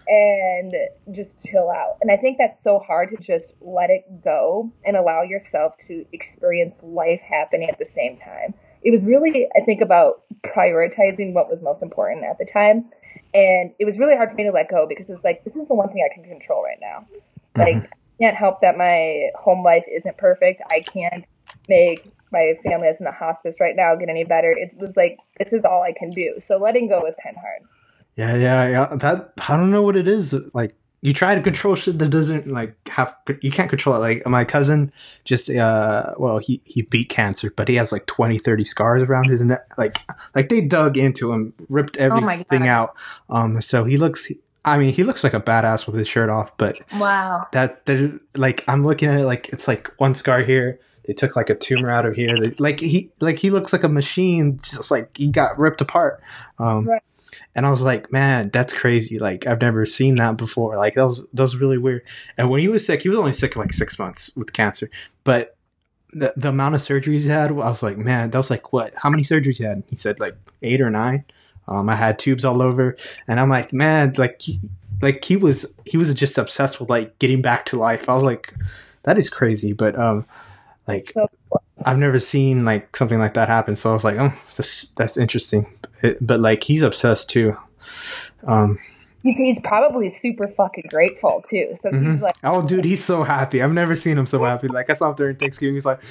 [0.07, 0.73] and
[1.11, 1.97] just chill out.
[2.01, 6.05] And I think that's so hard to just let it go and allow yourself to
[6.11, 8.55] experience life happening at the same time.
[8.81, 12.89] It was really, I think, about prioritizing what was most important at the time
[13.33, 15.67] and it was really hard for me to let go because it's like, this is
[15.67, 17.05] the one thing I can control right now.
[17.55, 17.61] Mm-hmm.
[17.61, 20.61] Like, I can't help that my home life isn't perfect.
[20.71, 21.25] I can't
[21.67, 24.51] make my family that's in the hospice right now get any better.
[24.51, 26.35] It was like, this is all I can do.
[26.39, 27.61] So letting go was kind of hard.
[28.15, 28.95] Yeah, yeah, yeah.
[28.97, 30.33] That, I don't know what it is.
[30.53, 34.25] Like, you try to control shit that doesn't like have you can't control it like
[34.27, 34.91] my cousin
[35.23, 39.29] just uh well he he beat cancer but he has like 20 30 scars around
[39.29, 39.99] his neck like
[40.35, 42.95] like they dug into him ripped oh everything oh out
[43.29, 44.31] um so he looks
[44.65, 48.19] I mean, he looks like a badass with his shirt off, but wow, that that
[48.35, 50.79] like I'm looking at it like it's like one scar here.
[51.05, 52.35] They took like a tumor out of here.
[52.37, 56.21] They, like he like he looks like a machine, just like he got ripped apart.
[56.59, 57.01] Um, right
[57.55, 59.19] and I was like, man, that's crazy.
[59.19, 60.77] Like I've never seen that before.
[60.77, 62.03] Like that was that was really weird.
[62.37, 64.89] And when he was sick, he was only sick like six months with cancer,
[65.23, 65.55] but
[66.11, 68.93] the the amount of surgeries he had, I was like, man, that was like what?
[68.95, 69.83] How many surgeries he had?
[69.89, 71.25] He said like eight or nine.
[71.67, 74.41] Um, I had tubes all over, and I'm like, man, like.
[74.41, 74.59] He,
[75.01, 78.09] like he was, he was just obsessed with like getting back to life.
[78.09, 78.53] I was like,
[79.03, 79.71] that is crazy.
[79.71, 80.25] But um,
[80.89, 81.13] like
[81.85, 83.75] I've never seen like something like that happen.
[83.75, 85.67] So I was like, oh, this that's interesting
[86.01, 87.57] it, but like he's obsessed too.
[88.45, 88.79] Um,
[89.23, 91.75] he's, he's probably super fucking grateful too.
[91.75, 92.11] So mm-hmm.
[92.11, 93.61] he's like, oh, dude, he's so happy.
[93.61, 94.67] I've never seen him so happy.
[94.67, 95.75] Like I saw him during Thanksgiving.
[95.75, 96.01] He's like,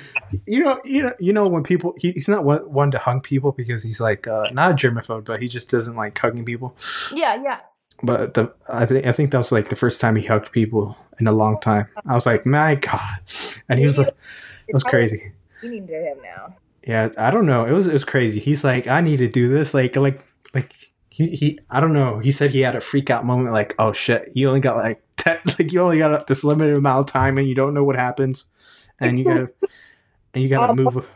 [0.46, 3.22] you know, you know, you know, when people, he, he's not one, one to hug
[3.22, 6.76] people because he's like uh, not a germaphobe, but he just doesn't like hugging people.
[7.12, 7.60] Yeah, yeah.
[8.00, 10.96] But the I think I think that was like the first time he hugged people
[11.18, 11.88] in a long time.
[12.06, 13.18] I was like, my god,
[13.68, 14.14] and he was like,
[14.68, 15.32] it was crazy.
[15.64, 16.54] You need to him now
[16.88, 17.66] yeah, I don't know.
[17.66, 18.40] It was it was crazy.
[18.40, 19.74] He's like, I need to do this.
[19.74, 20.24] Like like
[20.54, 20.72] like
[21.10, 22.18] he, he I don't know.
[22.18, 23.52] He said he had a freak out moment.
[23.52, 27.00] Like, oh shit, you only got like ten, like you only got this limited amount
[27.00, 28.46] of time, and you don't know what happens,
[28.98, 29.50] and you gotta
[30.32, 31.08] and you gotta um, move.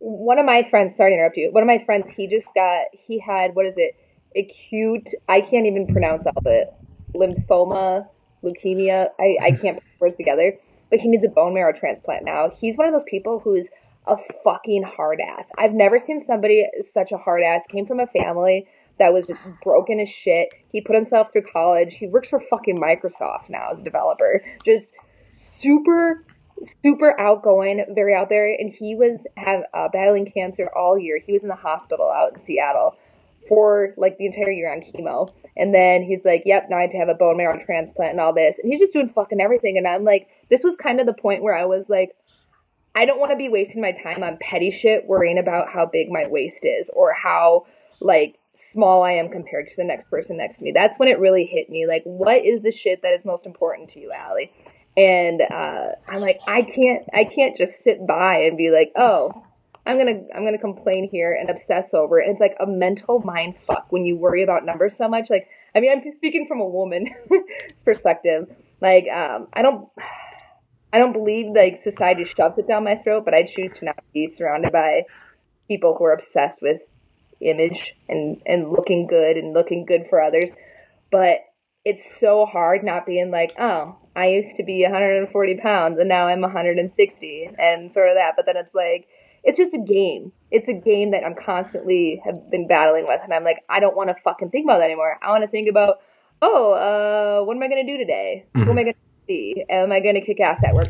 [0.00, 1.52] One of my friends, sorry to interrupt you.
[1.52, 3.94] One of my friends, he just got he had what is it?
[4.36, 5.10] Acute.
[5.28, 6.74] I can't even pronounce all of it.
[7.14, 8.08] Lymphoma,
[8.42, 9.10] leukemia.
[9.20, 10.58] I I can't put words together.
[10.90, 12.50] But he needs a bone marrow transplant now.
[12.50, 13.70] He's one of those people who's
[14.06, 15.50] a fucking hard ass.
[15.58, 17.66] I've never seen somebody such a hard ass.
[17.68, 18.66] Came from a family
[18.98, 20.48] that was just broken as shit.
[20.72, 21.94] He put himself through college.
[21.94, 24.42] He works for fucking Microsoft now as a developer.
[24.64, 24.92] Just
[25.32, 26.24] super
[26.62, 31.20] super outgoing, very out there and he was have uh, battling cancer all year.
[31.24, 32.96] He was in the hospital out in Seattle
[33.46, 35.32] for like the entire year on chemo.
[35.56, 38.20] And then he's like, "Yep, now I have to have a bone marrow transplant and
[38.20, 41.06] all this." And he's just doing fucking everything and I'm like, this was kind of
[41.06, 42.16] the point where I was like,
[42.96, 46.10] I don't want to be wasting my time on petty shit worrying about how big
[46.10, 47.66] my waist is or how
[48.00, 50.72] like small I am compared to the next person next to me.
[50.72, 51.86] That's when it really hit me.
[51.86, 54.50] Like, what is the shit that is most important to you, Allie?
[54.96, 59.44] And uh, I'm like, I can't, I can't just sit by and be like, oh,
[59.84, 62.24] I'm gonna, I'm gonna complain here and obsess over it.
[62.24, 65.28] And it's like a mental mind fuck when you worry about numbers so much.
[65.28, 67.10] Like, I mean, I'm speaking from a woman's
[67.84, 68.48] perspective.
[68.80, 69.86] Like, um, I don't.
[70.92, 74.02] I don't believe like society shoves it down my throat, but I choose to not
[74.14, 75.02] be surrounded by
[75.68, 76.80] people who are obsessed with
[77.40, 80.54] image and and looking good and looking good for others.
[81.10, 81.40] But
[81.84, 86.26] it's so hard not being like, oh, I used to be 140 pounds and now
[86.26, 88.32] I'm 160 and sort of that.
[88.34, 89.06] But then it's like,
[89.44, 90.32] it's just a game.
[90.50, 93.96] It's a game that I'm constantly have been battling with, and I'm like, I don't
[93.96, 95.18] want to fucking think about that anymore.
[95.22, 95.98] I want to think about,
[96.42, 98.46] oh, uh, what am I gonna do today?
[98.54, 98.64] Mm-hmm.
[98.64, 98.94] Who am I gonna
[99.26, 99.64] see?
[99.68, 100.88] Am I going to kick ass at work?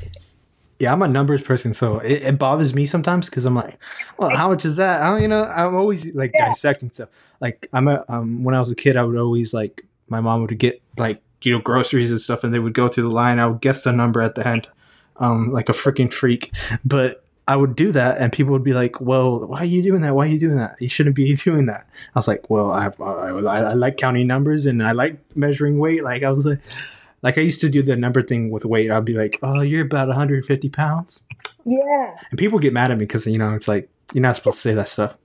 [0.78, 3.78] yeah, I'm a numbers person, so it, it bothers me sometimes because I'm like,
[4.18, 5.00] well, how much is that?
[5.02, 6.48] I don't, you know, I'm always like Yeah.
[6.48, 7.08] dissecting stuff.
[7.40, 10.42] Like I'm a um, when I was a kid, I would always like my mom
[10.42, 13.38] would get like you know groceries and stuff, and they would go through the line.
[13.38, 14.68] I would guess the number at the end,
[15.16, 16.52] um, like a freaking freak.
[16.84, 20.02] But I would do that, and people would be like, "Well, why are you doing
[20.02, 20.14] that?
[20.14, 20.76] Why are you doing that?
[20.78, 24.26] You shouldn't be doing that." I was like, "Well, I I, I, I like counting
[24.26, 26.60] numbers, and I like measuring weight." Like I was like.
[27.26, 28.88] Like I used to do the number thing with weight.
[28.90, 31.22] I'd be like, "Oh, you're about 150 pounds,"
[31.64, 32.16] Yeah.
[32.30, 34.68] and people get mad at me because you know it's like you're not supposed to
[34.68, 35.16] say that stuff.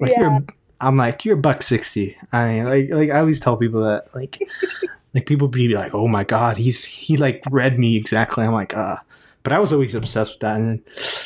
[0.00, 0.20] Like Yeah.
[0.22, 0.44] you're,
[0.80, 2.16] I'm like you're a buck sixty.
[2.32, 4.42] I mean, like like I always tell people that like
[5.14, 8.42] like people be like, oh my god, he's he like read me exactly.
[8.44, 8.96] I'm like, uh,
[9.44, 10.82] but I was always obsessed with that, and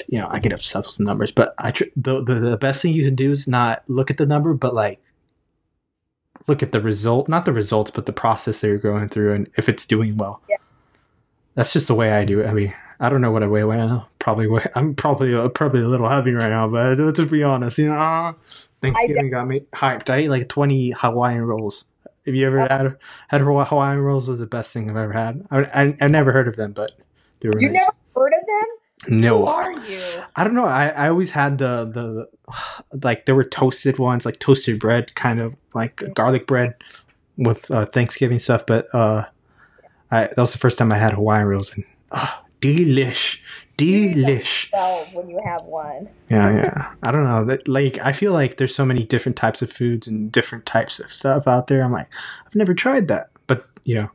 [0.09, 1.33] you know I get obsessed with numbers.
[1.33, 4.19] But I tr- the, the the best thing you can do is not look at
[4.19, 5.01] the number, but like
[6.51, 9.49] look at the result, not the results, but the process that you're going through, and
[9.57, 10.43] if it's doing well.
[10.49, 10.57] Yeah.
[11.55, 12.47] That's just the way I do it.
[12.47, 14.09] I mean, I don't know what I weigh right now.
[14.19, 17.79] Probably weigh, I'm probably uh, probably a little heavy right now, but let's be honest.
[17.79, 18.35] You know,
[18.83, 20.11] Thanksgiving got me hyped.
[20.11, 21.85] I ate like 20 Hawaiian rolls.
[22.27, 22.97] Have you ever had
[23.29, 24.29] had Hawaiian rolls?
[24.29, 25.47] Was the best thing I've ever had.
[25.51, 26.93] I I, I never heard of them, but
[27.41, 27.81] they were You nice.
[27.81, 28.67] never heard of them?
[29.07, 29.47] Who no.
[29.47, 30.03] are you?
[30.37, 30.67] I don't know.
[30.67, 32.29] I, I always had the, the
[33.03, 36.75] like there were toasted ones, like toasted bread, kind of like garlic bread
[37.37, 38.67] with uh, Thanksgiving stuff.
[38.67, 39.25] But uh,
[40.11, 43.41] I that was the first time I had Hawaiian rolls, and oh, delish,
[43.79, 44.71] delish.
[44.73, 46.09] Well, when you have one.
[46.29, 46.93] Yeah, yeah.
[47.03, 47.45] I don't know.
[47.45, 51.01] That like I feel like there's so many different types of foods and different types
[51.01, 51.83] of stuff out there.
[51.83, 52.09] I'm like,
[52.47, 53.30] I've never tried that,
[53.85, 54.11] you know,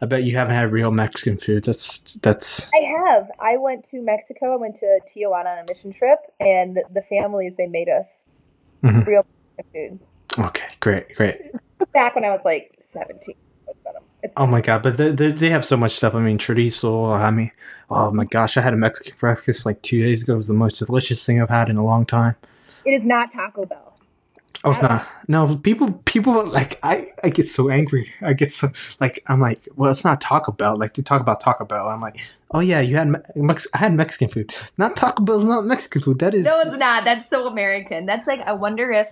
[0.00, 1.64] I bet you haven't had real Mexican food.
[1.64, 3.30] That's that's I have.
[3.40, 4.52] I went to Mexico.
[4.52, 8.24] I went to Tijuana on a mission trip, and the families they made us
[8.84, 9.06] Mhm.
[9.06, 9.98] real Mexican
[10.36, 10.44] food.
[10.46, 10.66] okay.
[10.80, 11.36] Great, great.
[11.92, 13.34] Back when I was like seventeen.
[14.22, 16.14] It's Oh my god, but they, they, they have so much stuff.
[16.14, 17.16] I mean, chorizo.
[17.16, 17.52] I mean,
[17.88, 20.32] oh my gosh, I had a Mexican breakfast like two days ago.
[20.32, 22.34] It was the most delicious thing I've had in a long time.
[22.84, 23.97] it is not Taco Bell.
[24.68, 25.06] Oh, it's not.
[25.28, 28.12] No, people, people like I, I get so angry.
[28.22, 30.78] I get so like I'm like, well, it's not Taco Bell.
[30.78, 31.88] Like they talk about Taco Bell.
[31.88, 32.18] I'm like,
[32.52, 34.54] oh yeah, you had Mex- I had Mexican food.
[34.76, 36.18] Not Taco Bell's not Mexican food.
[36.20, 36.44] That is.
[36.44, 37.04] No, it's not.
[37.04, 38.06] That's so American.
[38.06, 39.08] That's like I wonder if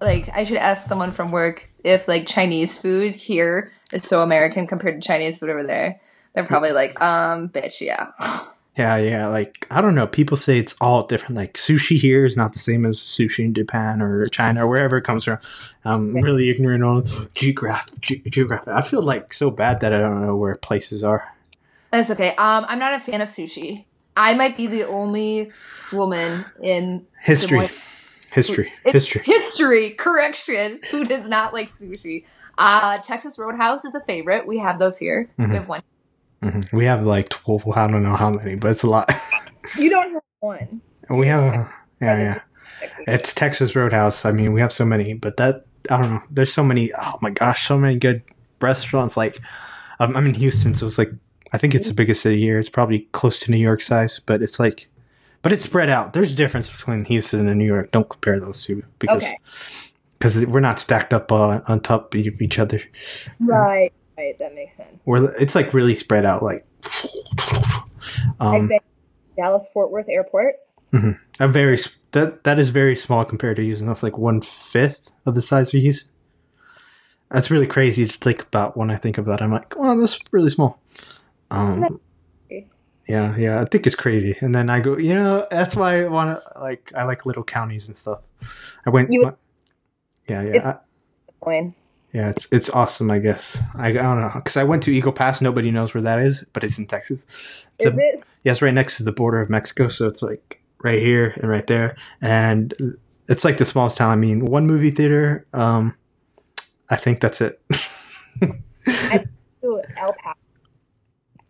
[0.00, 4.66] like I should ask someone from work if like Chinese food here is so American
[4.66, 6.00] compared to Chinese food over there.
[6.34, 8.10] They're probably like, um, bitch, yeah.
[8.80, 9.26] Yeah, yeah.
[9.26, 10.06] Like I don't know.
[10.06, 11.36] People say it's all different.
[11.36, 14.96] Like sushi here is not the same as sushi in Japan or China or wherever
[14.96, 15.38] it comes from.
[15.84, 18.70] I'm really ignorant on geograph ge- geography.
[18.70, 21.30] I feel like so bad that I don't know where places are.
[21.90, 22.30] That's okay.
[22.30, 23.84] Um, I'm not a fan of sushi.
[24.16, 25.52] I might be the only
[25.92, 27.68] woman in History,
[28.30, 29.22] history, history.
[29.26, 29.90] History.
[29.90, 30.80] Correction.
[30.90, 32.24] Who does not like sushi?
[32.56, 34.46] Uh, Texas Roadhouse is a favorite.
[34.46, 35.28] We have those here.
[35.38, 35.50] Mhm.
[35.50, 35.82] We have one.
[36.42, 37.66] Hmm We have like twelve.
[37.76, 39.10] I don't know how many, but it's a lot.
[39.78, 40.80] You don't have one.
[41.08, 41.44] And we have,
[42.00, 42.40] yeah, yeah.
[42.80, 43.04] Texas.
[43.08, 44.24] It's Texas Roadhouse.
[44.24, 46.22] I mean, we have so many, but that I don't know.
[46.30, 46.90] There's so many.
[46.94, 48.22] Oh my gosh, so many good
[48.60, 49.16] restaurants.
[49.16, 49.38] Like,
[49.98, 51.10] um, I'm in Houston, so it's like
[51.52, 52.58] I think it's the biggest city here.
[52.58, 54.88] It's probably close to New York size, but it's like,
[55.42, 56.12] but it's spread out.
[56.14, 57.90] There's a difference between Houston and New York.
[57.90, 59.36] Don't compare those two because Okay.
[60.18, 62.80] because we're not stacked up uh, on top of each other.
[63.40, 63.92] Right.
[64.20, 64.38] Right.
[64.38, 65.02] That makes sense.
[65.06, 66.42] We're it's like really spread out.
[66.42, 66.66] Like,
[68.38, 68.70] um,
[69.36, 70.56] Dallas Fort Worth Airport.
[70.92, 71.12] Mm-hmm.
[71.42, 71.78] a very
[72.10, 73.86] that that is very small compared to Houston.
[73.86, 76.10] That's like one fifth of the size of Houston.
[77.30, 79.40] That's really crazy to think about when I think about.
[79.40, 79.44] it.
[79.44, 80.80] I'm like, well, that's really small.
[81.52, 82.00] Um,
[83.06, 84.36] yeah, yeah, I think it's crazy.
[84.40, 86.92] And then I go, you know, that's why I want to like.
[86.94, 88.20] I like little counties and stuff.
[88.84, 89.12] I went.
[89.12, 89.32] You-
[90.28, 90.78] yeah, yeah, It's- I-.
[92.12, 92.30] yeah.
[92.30, 93.10] It's it's awesome.
[93.10, 95.40] I guess I, I don't know because I went to Eagle Pass.
[95.40, 97.24] Nobody knows where that is, but it's in Texas.
[97.78, 98.22] It's Is a- it?
[98.44, 101.48] yeah, it's right next to the border of Mexico, so it's like right here and
[101.50, 102.74] right there, and
[103.28, 104.10] it's like the smallest town.
[104.10, 105.46] I mean, one movie theater.
[105.52, 105.94] Um,
[106.88, 107.60] I think that's it.
[109.62, 110.34] El Paso.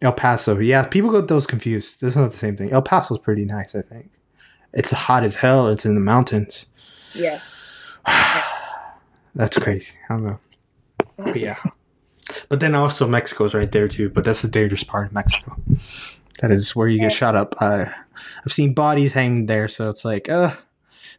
[0.02, 2.00] El Paso, yeah, people get those confused.
[2.00, 2.72] That's not the same thing.
[2.72, 4.10] El Paso's pretty nice, I think.
[4.72, 5.68] It's hot as hell.
[5.68, 6.66] It's in the mountains.
[7.14, 7.54] Yes.
[9.34, 9.94] That's crazy.
[10.08, 10.38] I don't know.
[11.24, 11.56] But yeah.
[12.48, 14.08] But then also Mexico's right there too.
[14.10, 15.56] But that's the dangerous part of Mexico.
[16.40, 17.54] That is where you get shot up.
[17.60, 17.92] I've
[18.48, 20.54] seen bodies hanging there, so it's like, uh,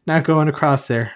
[0.08, 1.14] not going across there.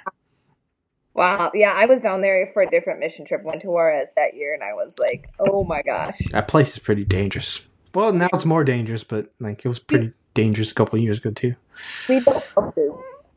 [1.13, 1.51] Wow.
[1.53, 3.43] Yeah, I was down there for a different mission trip.
[3.43, 6.19] Went to Juarez that year, and I was like, oh my gosh.
[6.31, 7.61] That place is pretty dangerous.
[7.93, 11.19] Well, now it's more dangerous, but like it was pretty dangerous a couple of years
[11.19, 11.55] ago too.
[12.09, 13.29] We built houses.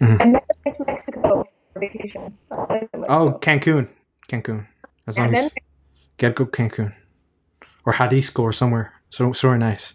[0.00, 0.20] Mhm.
[0.20, 2.38] I never went to Mexico for vacation.
[2.50, 3.88] Oh, Cancun,
[4.28, 4.66] Cancun.
[5.06, 5.50] As long as
[6.18, 6.94] gotta go Cancun
[7.84, 9.94] or Jalisco or somewhere, so so we're nice.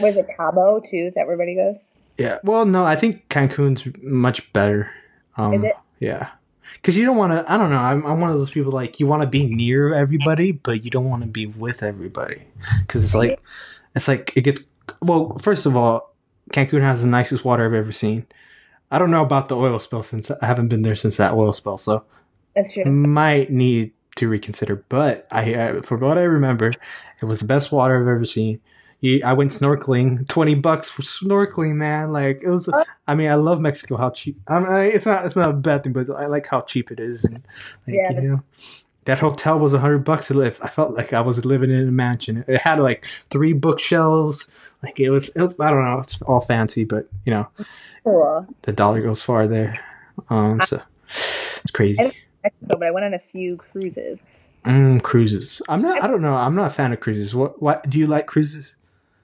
[0.00, 0.96] Was it Cabo too?
[0.96, 1.86] Is that where everybody goes?
[2.16, 2.38] Yeah.
[2.42, 4.90] Well, no, I think Cancun's much better.
[5.36, 5.74] Um, Is it?
[6.00, 6.30] Yeah.
[6.72, 7.50] Because you don't want to.
[7.50, 7.78] I don't know.
[7.78, 10.90] I'm, I'm one of those people like you want to be near everybody, but you
[10.90, 12.42] don't want to be with everybody.
[12.80, 13.40] Because it's like,
[13.94, 14.62] it's like it gets.
[15.00, 16.14] Well, first of all,
[16.52, 18.26] Cancun has the nicest water I've ever seen.
[18.90, 21.52] I don't know about the oil spill since I haven't been there since that oil
[21.52, 22.04] spill, so
[22.58, 22.84] That's true.
[22.84, 24.84] might need to reconsider.
[24.88, 28.60] But I, I from what I remember, it was the best water I've ever seen.
[29.00, 32.12] You, I went snorkeling, twenty bucks for snorkeling, man.
[32.12, 32.68] Like it was.
[32.72, 32.84] Oh.
[33.06, 33.96] I mean, I love Mexico.
[33.96, 34.40] How cheap?
[34.48, 35.24] I mean, it's not.
[35.24, 37.24] It's not a bad thing, but I like how cheap it is.
[37.24, 37.34] And
[37.86, 38.42] like, Yeah, you know,
[39.04, 40.58] that hotel was a hundred bucks to live.
[40.62, 42.44] I felt like I was living in a mansion.
[42.48, 44.74] It had like three bookshelves.
[44.82, 45.28] Like it was.
[45.30, 46.00] It was I don't know.
[46.00, 47.48] It's all fancy, but you know,
[48.02, 48.46] Cool.
[48.62, 49.78] the dollar goes far there.
[50.28, 52.12] Um, so it's crazy.
[52.52, 54.48] Mexico, but I went on a few cruises.
[54.64, 55.62] Mm, cruises.
[55.68, 56.02] I'm not.
[56.02, 56.34] I don't know.
[56.34, 57.34] I'm not a fan of cruises.
[57.34, 57.60] What?
[57.62, 57.88] What?
[57.88, 58.76] Do you like cruises?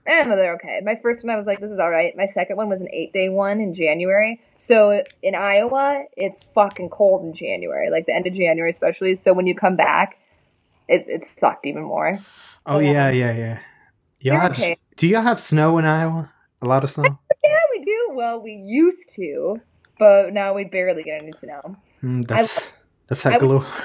[0.06, 0.80] Eh, they're okay.
[0.84, 2.14] My first one, I was like, this is all right.
[2.14, 4.40] My second one was an eight day one in January.
[4.58, 9.14] So in Iowa, it's fucking cold in January, like the end of January, especially.
[9.14, 10.18] So when you come back,
[10.88, 12.18] it, it sucked even more.
[12.66, 13.60] Oh yeah, yeah, yeah.
[14.20, 14.76] Y'all have, okay.
[14.96, 16.30] Do y'all have snow in Iowa?
[16.60, 17.18] A lot of snow.
[17.44, 18.10] Yeah, we do.
[18.14, 19.60] Well, we used to,
[19.98, 21.76] but now we barely get any snow.
[22.02, 22.72] Mm, that's
[23.08, 23.70] that's I heck a would- little.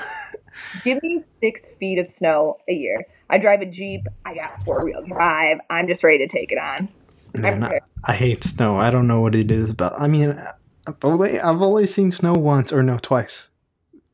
[0.84, 3.06] Give me six feet of snow a year.
[3.30, 4.02] I drive a Jeep.
[4.26, 5.60] I got four wheel drive.
[5.70, 6.90] I'm just ready to take it on.
[7.34, 7.80] Man, I.
[8.06, 8.78] I hate snow.
[8.78, 10.00] I don't know what it is about.
[10.00, 10.42] I mean,
[10.88, 13.48] I've only I've only seen snow once or no twice.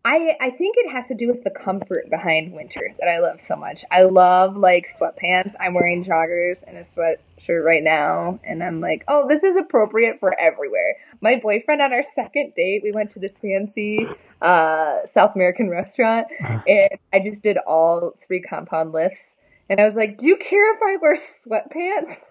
[0.03, 3.41] I I think it has to do with the comfort behind winter that I love
[3.41, 3.83] so much.
[3.91, 5.53] I love like sweatpants.
[5.59, 10.19] I'm wearing joggers and a sweatshirt right now, and I'm like, oh, this is appropriate
[10.19, 10.95] for everywhere.
[11.21, 14.07] My boyfriend on our second date, we went to this fancy
[14.45, 16.61] uh, South American restaurant, Uh-huh.
[16.67, 19.37] and I just did all three compound lifts,
[19.69, 22.25] and I was like, do you care if I wear sweatpants?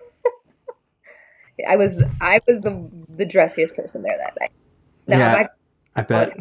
[1.68, 4.50] I was I was the the dressiest person there that night.
[5.06, 5.48] No, yeah, I'm,
[5.96, 6.32] I bet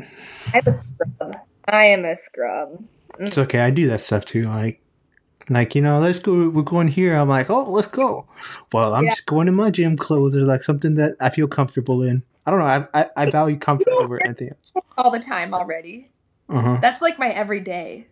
[0.54, 1.36] I'm a scrub.
[1.66, 2.84] I am a scrub.
[3.20, 3.60] it's okay.
[3.60, 4.48] I do that stuff too.
[4.50, 4.82] Like,
[5.50, 6.50] like you know, let's go.
[6.50, 7.16] We're going here.
[7.16, 8.28] I'm like, oh, let's go.
[8.72, 9.12] Well, I'm Yeah.
[9.12, 12.24] just going in my gym clothes or like something that I feel comfortable in.
[12.46, 12.66] I don't know.
[12.66, 14.74] I I, I value comfort over anything else.
[14.98, 16.10] all the time already.
[16.50, 16.78] Uh huh.
[16.82, 18.08] That's like my everyday.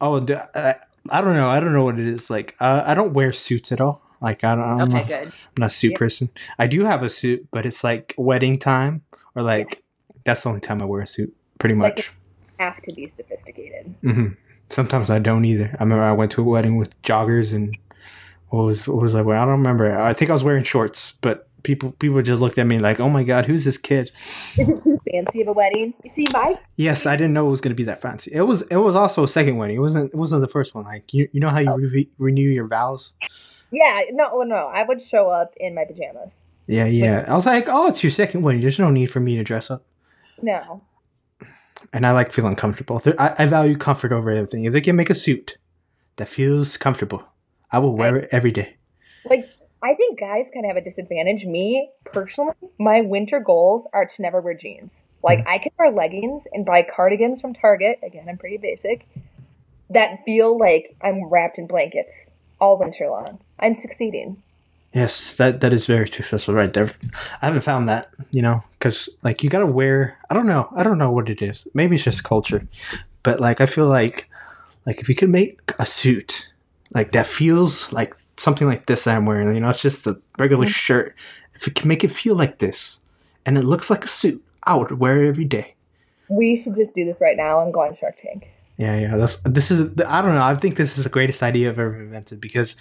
[0.00, 0.16] Oh,
[0.54, 0.74] I,
[1.10, 1.48] I don't know.
[1.48, 2.28] I don't know what it is.
[2.28, 4.02] Like, uh, I don't wear suits at all.
[4.20, 4.64] Like, I don't.
[4.64, 5.28] I'm, Okay, not, good.
[5.28, 5.98] I'm not a suit Yeah.
[5.98, 6.30] person.
[6.58, 9.02] I do have a suit, but it's like wedding time
[9.34, 9.82] or like
[10.24, 11.34] that's the only time I wear a suit.
[11.58, 12.12] Pretty Like much.
[12.58, 13.94] Have to be sophisticated.
[14.02, 14.28] hmm
[14.72, 15.74] Sometimes I don't either.
[15.78, 17.76] I remember I went to a wedding with joggers and
[18.48, 19.42] what was what was I wearing?
[19.42, 19.96] I don't remember.
[19.98, 23.08] I think I was wearing shorts, but people people just looked at me like, "Oh
[23.08, 24.10] my god, who's this kid?"
[24.58, 25.94] Is it too fancy of a wedding?
[26.04, 28.30] You see, my Yes, I didn't know it was going to be that fancy.
[28.32, 29.76] It was it was also a second wedding.
[29.76, 30.84] It wasn't it wasn't the first one.
[30.84, 31.76] Like you you know how you oh.
[31.76, 33.14] re- renew your vows?
[33.70, 36.44] yeah, no, oh, no, I would show up in my pajamas.
[36.66, 37.24] Yeah, yeah.
[37.26, 38.60] I was like, "Oh, it's your second wedding.
[38.60, 39.84] There's no need for me to dress up."
[40.40, 40.82] No,
[41.92, 43.00] And I like feeling comfortable.
[43.18, 44.64] I, I value comfort over everything.
[44.64, 45.58] If they can make a suit
[46.16, 47.24] that feels comfortable,
[47.70, 48.76] I will wear it every day.
[49.28, 49.48] like
[49.82, 51.44] I think guys kind of have a disadvantage.
[51.44, 55.04] Me personally, my winter goals are to never wear jeans.
[55.24, 55.48] Like mm.
[55.48, 57.98] I can wear leggings and buy cardigans from Target.
[58.02, 59.08] Again, I'm pretty basic.
[59.90, 63.40] That feel like I'm wrapped in blankets all winter long.
[63.58, 64.42] I'm succeeding.
[64.94, 66.92] Yes, that that is very successful right there.
[67.40, 70.18] I haven't found that, you know, because like you gotta wear.
[70.28, 70.68] I don't know.
[70.76, 71.66] I don't know what it is.
[71.72, 72.66] Maybe it's just culture,
[73.22, 74.28] but like I feel like
[74.86, 76.52] like if you could make a suit
[76.94, 79.54] like that feels like something like this that I'm wearing.
[79.54, 81.14] You know, it's just a regular shirt.
[81.54, 83.00] If you can make it feel like this,
[83.46, 85.74] and it looks like a suit, I would wear it every day.
[86.28, 88.48] We should just do this right now and go on Shark Tank.
[88.76, 89.16] Yeah, yeah.
[89.16, 89.90] That's this is.
[90.06, 90.42] I don't know.
[90.42, 92.76] I think this is the greatest idea I've ever invented because,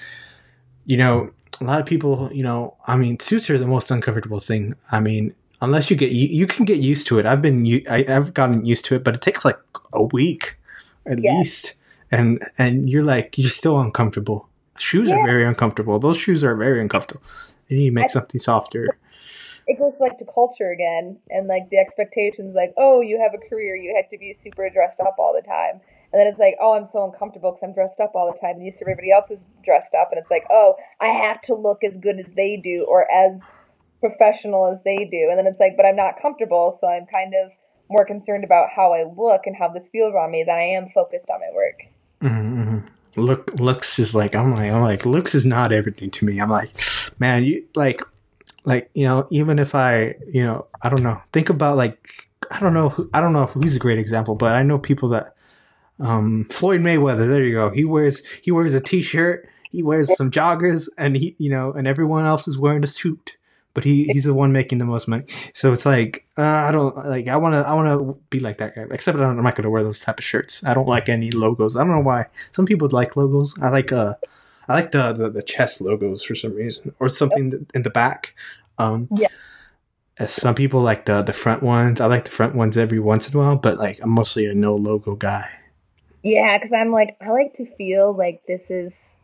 [0.85, 2.29] you know, a lot of people.
[2.33, 4.75] You know, I mean, suits are the most uncomfortable thing.
[4.91, 7.25] I mean, unless you get you, you can get used to it.
[7.25, 9.59] I've been I, have gotten used to it, but it takes like
[9.93, 10.57] a week
[11.05, 11.37] at Yeah.
[11.37, 11.75] least,
[12.11, 14.47] and and you're like you're still uncomfortable.
[14.77, 15.99] Shoes are very uncomfortable.
[15.99, 17.21] Those shoes are very uncomfortable.
[17.67, 18.87] You need to make I- something softer.
[19.67, 23.37] it goes like to culture again and like the expectations like oh you have a
[23.47, 25.79] career you have to be super dressed up all the time
[26.11, 28.55] and then it's like oh i'm so uncomfortable because i'm dressed up all the time
[28.55, 31.55] and you see everybody else is dressed up and it's like oh i have to
[31.55, 33.41] look as good as they do or as
[33.99, 37.33] professional as they do and then it's like but i'm not comfortable so i'm kind
[37.43, 37.51] of
[37.89, 40.87] more concerned about how i look and how this feels on me than i am
[40.89, 41.83] focused on my work
[42.21, 43.21] Mm-hmm, mm-hmm.
[43.21, 46.39] Look, looks is like I'm like I'm like looks is not everything to me.
[46.39, 46.71] I'm like,
[47.19, 48.01] man, you like,
[48.63, 51.21] like you know, even if I, you know, I don't know.
[51.33, 54.53] Think about like I don't know, who, I don't know who's a great example, but
[54.53, 55.35] I know people that,
[56.01, 57.27] um, Floyd Mayweather.
[57.27, 57.69] There you go.
[57.69, 61.87] He wears he wears a t-shirt he wears some joggers, and he, you know, and
[61.87, 63.37] everyone else is wearing a suit,
[63.73, 65.23] but he he's the one making the most money.
[65.53, 67.29] So it's like uh, I don't like.
[67.29, 68.85] I want to I want to be like that guy.
[68.91, 70.61] Except I'm not going to wear those type of shirts.
[70.65, 71.77] I don't like any logos.
[71.77, 72.25] I don't know why.
[72.51, 73.55] Some people like logos.
[73.61, 74.15] I like uh.
[74.67, 78.35] I like the, the, the chest logos for some reason, or something in the back.
[78.77, 79.27] Um, Yeah.
[80.19, 81.99] uh, Some people like the the front ones.
[82.01, 84.53] I like the front ones every once in a while, but like I'm mostly a
[84.53, 85.49] no logo guy.
[86.23, 89.15] Yeah, because I'm like, I like to feel like this is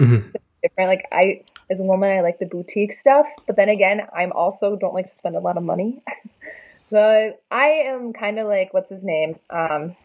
[0.00, 0.32] Mhm.
[0.62, 0.88] different.
[0.88, 4.76] Like I, as a woman, I like the boutique stuff, but then again, I'm also
[4.76, 6.02] don't like to spend a lot of money.
[6.90, 9.38] so I am kind of like, what's his name?
[9.50, 9.96] Um,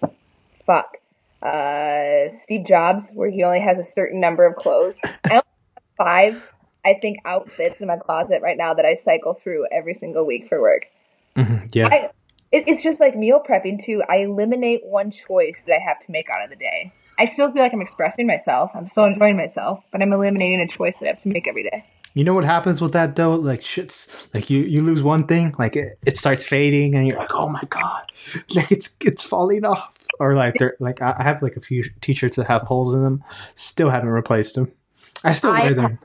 [0.65, 0.97] fuck,
[1.41, 4.99] uh, Steve Jobs, where he only has a certain number of clothes.
[5.29, 5.43] I only
[5.75, 6.53] have five,
[6.85, 10.47] I think, outfits in my closet right now that I cycle through every single week
[10.47, 10.87] for work.
[11.35, 12.09] Mhm, Yeah, I,
[12.51, 14.03] it, it's just like meal prepping too.
[14.09, 16.93] I eliminate one choice that I have to make out of the day.
[17.19, 18.71] I still feel like I'm expressing myself.
[18.75, 21.63] I'm still enjoying myself, but I'm eliminating a choice that I have to make every
[21.63, 21.83] day.
[22.13, 23.35] You know what happens with that though?
[23.35, 27.17] Like shit's like you you lose one thing, like it, it starts fading, and you're
[27.17, 28.11] like, oh my god,
[28.55, 29.93] like it's it's falling off.
[30.19, 33.23] Or like they're like I have like a few t-shirts that have holes in them,
[33.53, 34.71] still haven't replaced them.
[35.23, 35.99] I still I- wear them.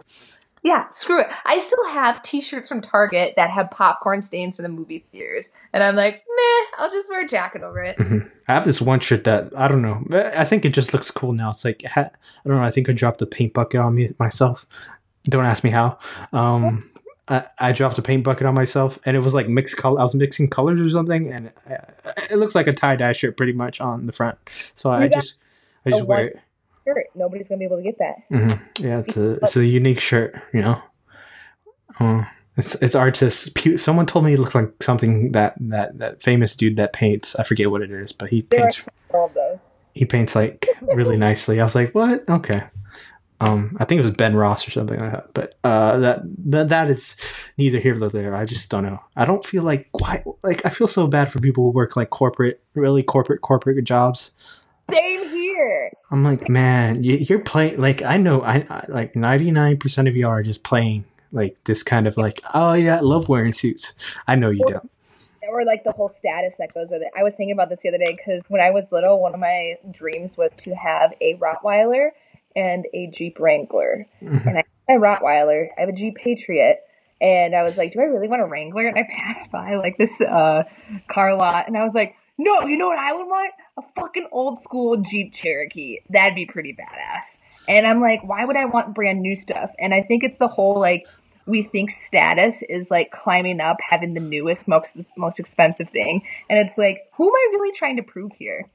[0.64, 1.26] Yeah, screw it.
[1.44, 5.82] I still have T-shirts from Target that have popcorn stains from the movie theaters, and
[5.82, 7.98] I'm like, meh, I'll just wear a jacket over it.
[7.98, 8.30] Mhm.
[8.46, 10.04] I have this one shirt that I don't know.
[10.36, 11.50] I think it just looks cool now.
[11.50, 12.10] It's like I
[12.46, 12.62] don't know.
[12.62, 14.66] I think I dropped a paint bucket on me myself.
[15.24, 15.98] Don't ask me how.
[16.32, 16.80] Um,
[17.28, 19.98] I, I dropped a paint bucket on myself, and it was like mixed color.
[19.98, 21.84] I was mixing colors or something, and it,
[22.30, 24.38] it looks like a tie dye shirt pretty much on the front.
[24.74, 25.34] So I just
[25.86, 26.40] I just wear it.
[26.84, 27.06] Shirt.
[27.14, 28.16] Nobody's gonna be able to get that.
[28.28, 28.48] hmm
[28.84, 30.34] Yeah, it's a it's a unique shirt.
[30.52, 30.82] You know,
[32.00, 32.24] uh,
[32.56, 33.48] it's it's artists.
[33.54, 37.36] Pe- Someone told me it looked like something that that that famous dude that paints.
[37.36, 39.70] I forget what it is, but he There paints of those.
[39.94, 41.60] he paints like really nicely.
[41.60, 42.28] I was like, what?
[42.28, 42.62] Okay.
[43.40, 45.34] Um, I think it was Ben Ross or something like that.
[45.34, 46.20] But uh, that,
[46.50, 47.16] that that is
[47.58, 48.36] neither here nor there.
[48.36, 49.00] I just don't know.
[49.16, 50.22] I don't feel like why.
[50.44, 54.30] Like I feel so bad for people who work like corporate, really corporate corporate jobs.
[54.88, 55.21] Same.
[56.12, 57.80] I'm like, man, you, you're playing.
[57.80, 61.82] Like I know, I, I like 99 percent of you are just playing like this
[61.82, 63.94] kind of like, oh yeah, I love wearing suits.
[64.28, 64.90] I know you don't.
[65.48, 67.08] or like the whole status that goes with it.
[67.18, 69.40] I was thinking about this the other day because when I was little, one of
[69.40, 72.10] my dreams was to have a Rottweiler
[72.54, 74.06] and a Jeep Wrangler.
[74.22, 74.46] Mhm.
[74.46, 76.80] And I have a Rottweiler, I have a Jeep Patriot,
[77.20, 78.86] and I was like, do I really want a Wrangler?
[78.86, 80.64] And I passed by like this uh,
[81.08, 83.52] car lot, and I was like, no, you know what I would want?
[83.78, 85.98] A fucking old school Jeep Cherokee.
[86.10, 87.38] That'd be pretty badass.
[87.68, 89.70] And I'm like, why would I want brand new stuff?
[89.78, 91.06] And I think it's the whole like
[91.46, 96.58] we think status is like climbing up, having the newest, most most expensive thing, and
[96.58, 98.66] it's like, who am I really trying to prove here?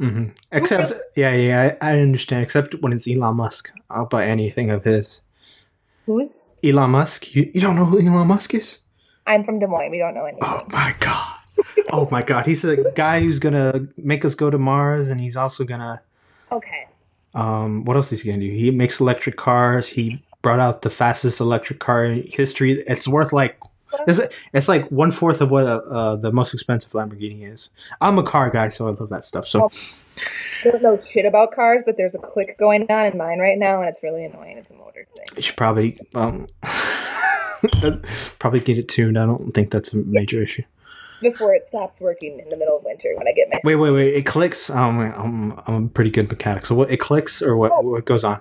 [0.00, 0.30] Mm-hmm.
[0.50, 2.42] Except, yeah, yeah, I, I understand.
[2.42, 5.20] Except when it's Elon Musk, I'll buy anything of his.
[6.06, 6.46] Who's?
[6.62, 7.34] Elon Musk.
[7.34, 8.78] You, you don't know who Elon Musk is?
[9.26, 9.90] I'm from Des Moines.
[9.90, 10.42] We don't know anything.
[10.42, 11.38] Oh my god.
[11.92, 12.46] Oh my god.
[12.46, 16.02] He's a guy who's gonna make us go to Mars, and he's also gonna.
[16.50, 16.88] Okay.
[17.34, 18.50] Um, what else is he gonna do?
[18.50, 19.88] He makes electric cars.
[19.88, 22.82] He brought out the fastest electric car in history.
[22.86, 23.58] It's worth like.
[24.08, 24.20] It's,
[24.52, 27.70] it's like one fourth of what uh, the most expensive Lamborghini is.
[28.00, 29.46] I'm a car guy, so I love that stuff.
[29.46, 29.70] So
[30.64, 33.56] I don't know shit about cars, but there's a click going on in mine right
[33.56, 34.58] now, and it's really annoying.
[34.58, 35.26] It's a motor thing.
[35.36, 36.48] you should probably um,
[38.40, 39.16] probably get it tuned.
[39.16, 40.64] I don't think that's a major issue.
[41.24, 43.90] Before it stops working in the middle of winter when I get my Wait, wait,
[43.90, 44.14] wait!
[44.14, 44.68] It clicks.
[44.70, 46.66] Um, I'm I'm a pretty good mechanic.
[46.66, 46.90] So what?
[46.90, 47.84] It clicks or what?
[47.84, 48.40] What goes on?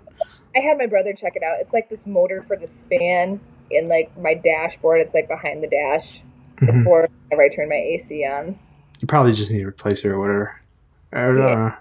[0.56, 1.60] I had my brother check it out.
[1.60, 3.40] It's like this motor for this fan
[3.72, 5.02] in like my dashboard.
[5.02, 6.22] It's like behind the dash.
[6.62, 6.84] It's Mhm.
[6.84, 8.60] for whenever I turn my AC on.
[9.00, 10.60] You probably just need to replace it or whatever.
[11.12, 11.44] I don't Yeah.
[11.56, 11.74] know.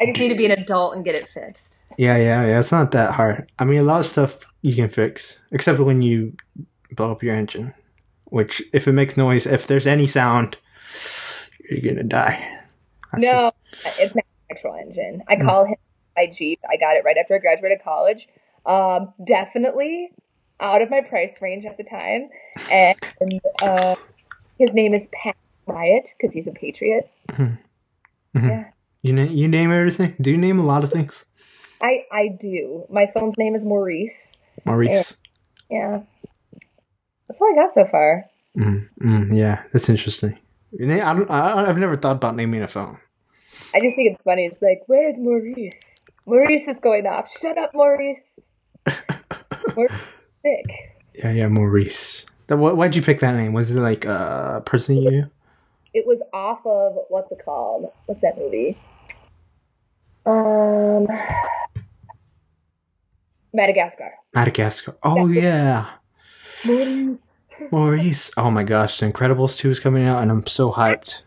[0.00, 1.84] I just need to be an adult and get it fixed.
[1.96, 2.58] Yeah, yeah, yeah.
[2.58, 3.50] It's not that hard.
[3.58, 6.32] I mean, a lot of stuff you can fix, except when you
[6.92, 7.72] blow up your engine.
[8.34, 10.56] Which, if it makes noise, if there's any sound,
[11.70, 12.44] you're gonna die.
[13.12, 13.52] Actually, No,
[13.84, 15.22] it's not an actual engine.
[15.28, 15.76] I call him
[16.16, 16.58] my Jeep.
[16.68, 18.26] I got it right after I graduated college.
[18.66, 20.10] Um, definitely
[20.58, 22.28] out of my price range at the time.
[22.72, 22.98] And
[23.62, 23.94] uh,
[24.58, 25.36] his name is Pat
[25.68, 27.08] Riot because he's a patriot.
[27.28, 27.58] Mhm.
[28.34, 28.64] Yeah.
[29.02, 30.16] You name you name everything.
[30.20, 31.24] Do you name a lot of things,
[31.80, 32.84] I, I do.
[32.90, 34.38] My phone's name is Maurice.
[34.64, 35.18] Maurice?
[35.70, 36.00] Yeah.
[37.34, 38.24] That's all I got so far.
[38.56, 40.38] Mm, mm, yeah, that's interesting.
[40.80, 42.96] I don't, I, I've never thought about naming a phone.
[43.74, 44.44] I just think it's funny.
[44.46, 46.02] It's like, where's Maurice?
[46.26, 47.28] Maurice is going off.
[47.36, 48.38] Shut up, Maurice.
[49.74, 50.00] Maurice is
[50.42, 50.94] sick.
[51.16, 52.26] Yeah, yeah, Maurice.
[52.46, 53.52] Why- Why'd you pick that name?
[53.52, 55.30] Was it like a person you knew?
[55.92, 57.90] It was off of what's it called?
[58.06, 58.78] What's that movie?
[60.24, 61.08] Um,
[63.52, 64.12] Madagascar.
[64.34, 64.96] Madagascar.
[65.02, 65.90] Oh yeah,
[66.64, 67.18] Maurice.
[67.70, 68.30] Maurice.
[68.36, 71.22] Oh my gosh, The Incredibles two is coming out, and I'm so hyped.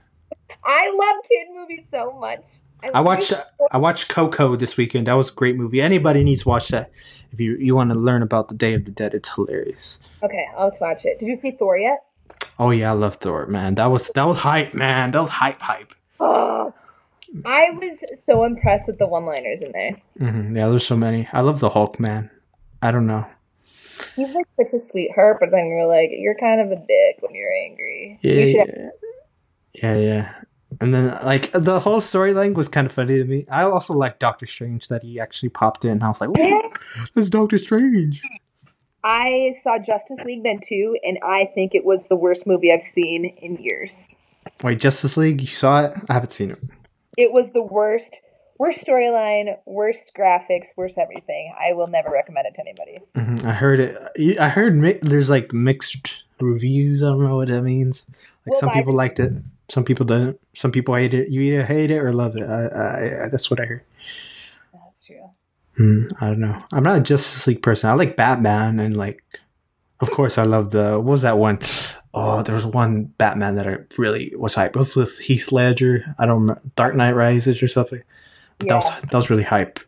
[0.64, 2.62] I love kid movies so much.
[2.94, 3.34] I watched
[3.72, 5.08] I watched Coco this weekend.
[5.08, 5.82] That was a great movie.
[5.82, 6.92] Anybody needs to watch that
[7.32, 9.14] if you you want to learn about the Day of the Dead.
[9.14, 10.00] It's hilarious.
[10.24, 11.20] Okay, I'll watch it.
[11.20, 12.04] Did you see Thor yet?
[12.60, 13.76] Oh yeah, I love Thor, man.
[13.76, 15.12] That was that was hype, man.
[15.12, 15.94] That was hype, hype.
[16.20, 16.74] Oh,
[17.46, 20.02] I was so impressed with the one-liners in there.
[20.18, 21.28] hmm Yeah, there's so many.
[21.34, 22.30] I love the Hulk, man.
[22.82, 23.26] I don't know.
[24.16, 27.34] He's like such a sweetheart, but then you're like, you're kind of a dick when
[27.36, 28.18] you're angry.
[28.22, 28.90] Yeah, You yeah,
[29.74, 30.34] yeah, yeah.
[30.82, 33.46] And then like the whole storyline was kind of funny to me.
[33.50, 36.04] I also like Doctor Strange that he actually popped in.
[36.04, 36.46] I was like, Yeah.
[36.46, 36.72] "Ooh,
[37.16, 38.22] that's Doctor Strange.
[39.04, 42.84] I saw Justice League then too, and I think it was the worst movie I've
[42.84, 44.10] seen in years.
[44.64, 45.40] Wait, Justice League?
[45.42, 45.94] You saw it?
[46.10, 46.60] I haven't seen it.
[47.18, 48.20] It was the worst,
[48.58, 51.54] worst storyline, worst graphics, worst everything.
[51.60, 53.00] I will never recommend it to anybody.
[53.16, 54.40] hmm I heard it.
[54.40, 57.04] I heard mi- there's like mixed reviews.
[57.04, 58.06] I don't know what that means.
[58.46, 59.34] Like Well, some people liked it,
[59.70, 60.40] some people didn't.
[60.54, 61.30] Some people hate it.
[61.30, 62.44] You either hate it or love it.
[62.44, 63.84] I, I, I, that's what I heard.
[64.74, 65.30] That's true.
[65.76, 66.64] Hmm, I don't know.
[66.74, 67.90] I'm not just a Justice League person.
[67.90, 69.24] I like Batman and like,
[70.00, 71.60] of course, I love the what was that one?
[72.14, 74.76] Oh, there was one Batman that I really was hype.
[74.76, 76.16] It was with Heath Ledger.
[76.18, 78.02] I don't remember Dark Knight Rises or something.
[78.60, 79.00] But that was Yeah.
[79.02, 79.80] that was really hype.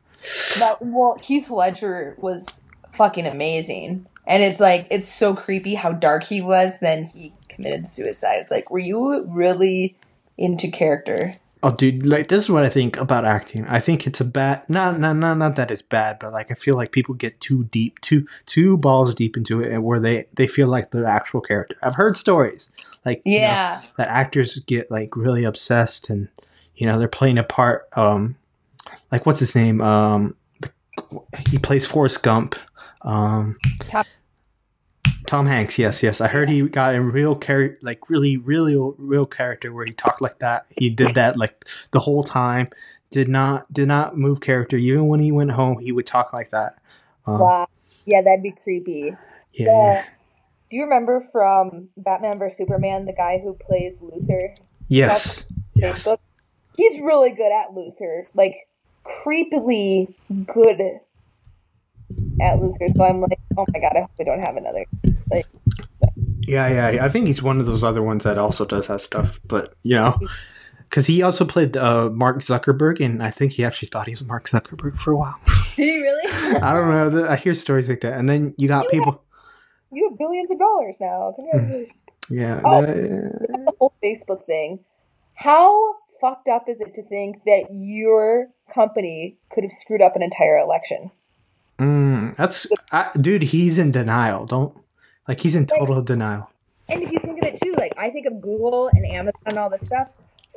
[0.59, 6.24] That well, Heath Ledger was fucking amazing, and it's like it's so creepy how dark
[6.24, 6.80] he was.
[6.80, 8.39] Then he committed suicide.
[8.39, 9.95] It's like, were you really
[10.38, 11.36] into character?
[11.61, 13.65] Oh, dude, like this is what I think about acting.
[13.67, 16.53] I think it's a bad, not, not, not, not that it's bad, but like I
[16.53, 20.26] feel like people get too deep, too, too balls deep into it, and where they
[20.36, 21.76] they feel like the actual character.
[21.84, 22.70] I've heard stories
[23.05, 26.30] like you know, Yeah, that actors get like really obsessed, and
[26.76, 27.89] you know they're playing a part.
[27.93, 28.38] Um,
[29.11, 29.82] like what's his name?
[29.82, 30.71] Um, the,
[31.49, 32.55] he plays Forrest Gump.
[33.01, 33.57] Um,
[33.88, 34.05] Tom-
[35.25, 36.21] Tom Hanks, yes, yes.
[36.21, 40.21] I heard he got in real character, like really, really real character where he talked
[40.21, 40.65] like that.
[40.75, 42.69] He did that like the whole time.
[43.11, 44.77] Did not did not move character.
[44.77, 46.77] Even when he went home, he would talk like that.
[47.25, 47.67] Um, wow.
[48.05, 49.15] Yeah, that'd be creepy.
[49.51, 50.05] yeah, The- yeah.
[50.69, 54.55] Do you remember from Batman vs Superman the guy who plays Luthor?
[54.88, 55.43] Yes,
[55.75, 56.07] yes.
[56.77, 58.55] He's really good at Luthor, like
[59.24, 60.14] creepily
[60.45, 60.80] good
[62.41, 62.89] at Luthor.
[62.95, 64.86] So I'm like, oh my god, I hope we don't have another.
[65.32, 65.45] Like,
[66.41, 67.05] Yeah, yeah, yeah.
[67.05, 69.39] I think he's one of those other ones that also does that stuff.
[69.45, 70.18] But you know,
[70.89, 74.24] because he also played uh, Mark Zuckerberg, and I think he actually thought he was
[74.24, 75.39] Mark Zuckerberg for a while.
[75.76, 76.32] did he really?
[76.62, 77.28] I don't know.
[77.28, 79.24] I hear stories like that, and then you got people.
[79.91, 81.34] you have billions of dollars now.
[81.36, 81.93] Congratulations.
[82.32, 82.82] Yeah, Oh.
[82.82, 84.80] the- the whole Facebook thing.
[85.34, 90.22] How fucked up is it to think that your company could have screwed up an
[90.24, 91.11] entire election?
[91.78, 93.43] mm, that's I, dude.
[93.43, 94.45] He's in denial.
[94.45, 94.76] Don't
[95.28, 96.51] like he's in total denial.
[96.88, 99.57] And if you think of it too, like I think of Google and Amazon and
[99.57, 100.09] all this stuff,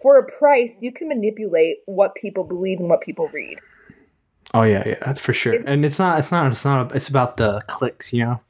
[0.02, 3.58] for a price, you can manipulate what people believe and what people read.
[4.54, 5.54] Oh yeah, yeah, that's for sure.
[5.54, 6.94] It's- And it's not, it's not, it's not.
[6.94, 8.40] It's about the clicks, you know,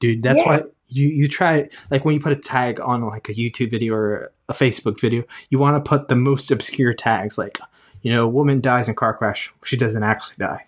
[0.00, 0.22] dude.
[0.22, 0.48] That's Yeah.
[0.48, 3.94] why you you try like when you put a tag on like a YouTube video
[3.94, 7.58] or a Facebook video, you want to put the most obscure tags, like
[8.02, 9.52] you know, woman dies in car crash.
[9.64, 10.66] She doesn't actually die,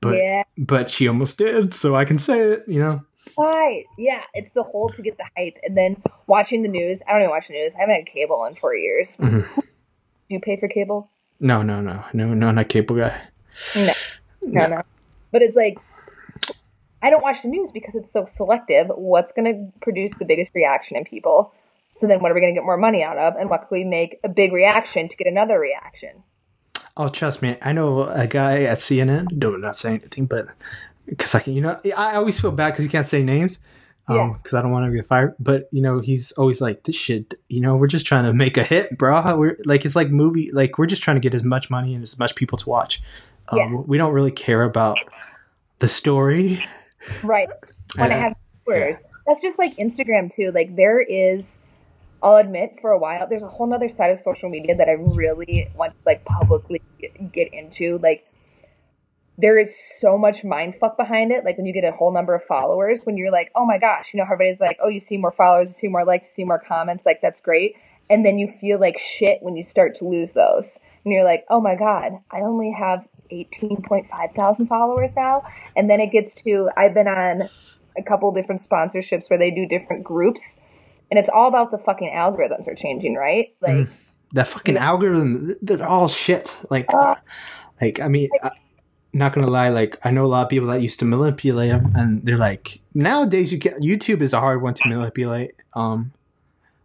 [0.00, 0.42] but yeah.
[0.56, 2.64] but she almost did, so I can say it.
[2.66, 3.02] You know.
[3.36, 3.84] Right.
[3.96, 4.22] Yeah.
[4.34, 5.58] It's the whole to get the hype.
[5.62, 7.02] And then watching the news.
[7.06, 7.72] I don't even watch the news.
[7.76, 9.16] I haven't had cable in four years.
[9.16, 9.46] Mhm.
[9.54, 9.62] Do
[10.28, 11.10] you pay for cable?
[11.38, 13.20] No, no, no, no, no, not cable guy.
[13.76, 13.92] No.
[14.42, 14.82] No, no.
[15.30, 15.78] But it's like
[17.00, 18.88] I don't watch the news because it's so selective.
[18.88, 21.52] What's going to produce the biggest reaction in people?
[21.90, 23.34] So then, what are we going to get more money out of?
[23.36, 26.22] And what can we make a big reaction to get another reaction?
[26.96, 29.32] Oh, trust me, I know a guy at CNN.
[29.32, 30.46] No, not saying anything, but
[31.06, 33.58] because I can, you know, I always feel bad because you can't say names,
[34.10, 34.22] Yeah.
[34.22, 35.34] um, because I don't want to get fired.
[35.38, 38.56] But you know, he's always like, "This shit, you know, we're just trying to make
[38.56, 39.36] a hit, bro.
[39.36, 42.02] We're like, it's like movie, like we're just trying to get as much money and
[42.02, 43.00] as much people to watch.
[43.48, 43.74] Um, Yeah.
[43.86, 44.98] We don't really care about
[45.78, 46.64] the story.
[47.22, 47.48] Right.
[47.96, 48.34] Want to Uh, have
[48.68, 49.04] viewers.
[49.26, 50.50] That's just like Instagram too.
[50.52, 51.60] Like there is,
[52.22, 54.92] I'll admit, for a while, there's a whole nother side of social media that I
[55.14, 56.82] really want to like publicly
[57.32, 57.98] get into.
[57.98, 58.26] Like
[59.36, 61.44] there is so much mind fuck behind it.
[61.44, 64.12] Like when you get a whole number of followers, when you're like, oh my gosh,
[64.12, 66.44] you know, everybody's like, oh, you see more followers, you see more likes, you see
[66.44, 67.76] more comments, like that's great.
[68.10, 70.80] And then you feel like shit when you start to lose those.
[71.04, 75.44] And you're like, oh my God, I only have 18.5 thousand followers now.
[75.76, 77.48] And then it gets to, I've been on
[77.96, 80.58] a couple different sponsorships where they do different groups.
[81.10, 83.54] And it's all about the fucking algorithms are changing, right?
[83.60, 83.88] Like,
[84.34, 86.54] That fucking algorithm, they're all shit.
[86.70, 87.14] Like, Uh,
[87.80, 88.50] like I mean, I,
[89.14, 91.92] not gonna lie, like I know a lot of people that used to manipulate them,
[91.96, 95.54] and they're like nowadays you can YouTube is a hard one to manipulate.
[95.74, 96.12] Um,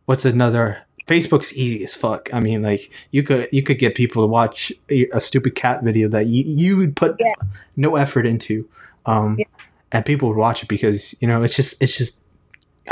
[0.05, 0.77] what's another?
[1.05, 2.33] Facebook's easy as fuck.
[2.33, 5.83] I mean, like you could you could get people to watch a, a stupid cat
[5.83, 7.27] video that you you would put Yeah.
[7.75, 8.69] no effort into,
[9.05, 9.45] um, Yeah.
[9.91, 12.22] and people would watch it because you know it's just it's just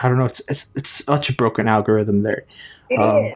[0.02, 2.46] I don't know it's it's it's such a broken algorithm there.
[2.90, 3.00] It is.
[3.34, 3.36] Um,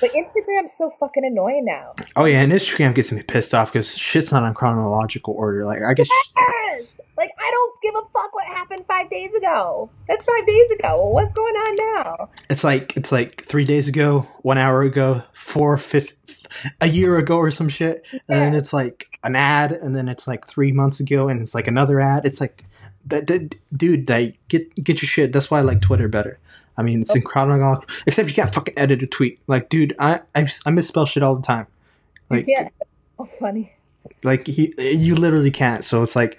[0.00, 1.94] But Instagram's so fucking annoying now.
[2.16, 5.64] Oh yeah, and Instagram gets me pissed off because shit's not in chronological order.
[5.64, 7.00] Like I guess Yes!
[7.18, 9.90] Like I don't give a fuck what happened five days ago.
[10.08, 10.96] That's five days ago.
[10.96, 11.74] Well, what's going on
[12.06, 12.30] now?
[12.48, 16.14] it's like it's like three days ago, one hour ago, four fifth,
[16.80, 20.26] a year ago or some shit, and then it's like an ad, and then it's
[20.26, 22.24] like three months ago, and it's like another ad.
[22.24, 22.64] It's like
[23.06, 25.32] that, that dude, like get get your shit.
[25.32, 26.38] That's why I like Twitter better.
[26.76, 27.16] I mean, it's oh.
[27.16, 29.38] in chronological, except you can't fucking edit a tweet.
[29.46, 31.66] Like, dude, I I, I misspell shit all the time.
[32.28, 32.68] Like, yeah.
[33.18, 33.72] Oh, funny.
[34.24, 35.84] like he, you literally can't.
[35.84, 36.38] So it's like,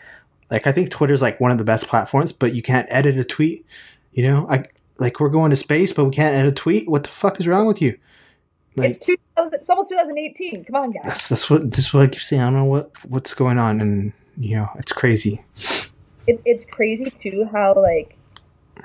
[0.50, 3.24] like I think Twitter's like one of the best platforms, but you can't edit a
[3.24, 3.66] tweet.
[4.14, 4.66] You know, I
[4.98, 6.90] like we're going to space, but we can't edit a tweet.
[6.90, 7.98] What the fuck is wrong with you?
[8.76, 10.66] Like it's 2000, It's almost 2018.
[10.66, 11.04] Come on, guys.
[11.06, 12.42] that's that's what this is what I keep saying.
[12.42, 15.44] I don't know what what's going on, and you know, it's crazy.
[16.28, 18.18] It, it's crazy too how like,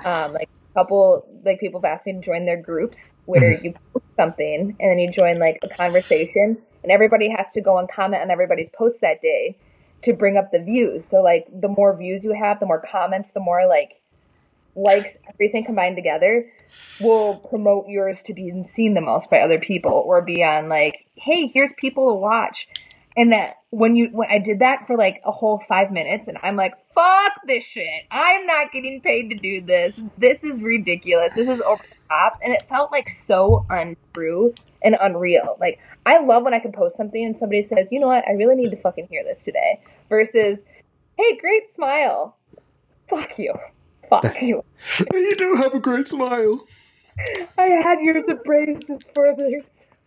[0.03, 3.73] um, like a couple like people have asked me to join their groups where you
[3.93, 7.89] post something and then you join like a conversation and everybody has to go and
[7.89, 9.57] comment on everybody's post that day
[10.01, 11.05] to bring up the views.
[11.05, 14.01] So like the more views you have, the more comments, the more like
[14.75, 16.51] likes, everything combined together
[16.99, 21.05] will promote yours to be seen the most by other people or be on like,
[21.15, 22.67] hey, here's people to watch.
[23.17, 26.37] And that when you when I did that for like a whole five minutes and
[26.43, 28.03] I'm like, fuck this shit.
[28.11, 29.99] I'm not getting paid to do this.
[30.17, 31.33] This is ridiculous.
[31.35, 32.39] This is over the top.
[32.43, 34.53] And it felt like so untrue
[34.83, 35.57] and unreal.
[35.59, 38.33] Like I love when I can post something and somebody says, you know what, I
[38.33, 39.81] really need to fucking hear this today.
[40.09, 40.63] Versus,
[41.17, 42.37] hey, great smile.
[43.09, 43.55] Fuck you.
[44.09, 44.63] Fuck you.
[45.11, 46.65] you do have a great smile.
[47.57, 49.63] I had yours of braces for others.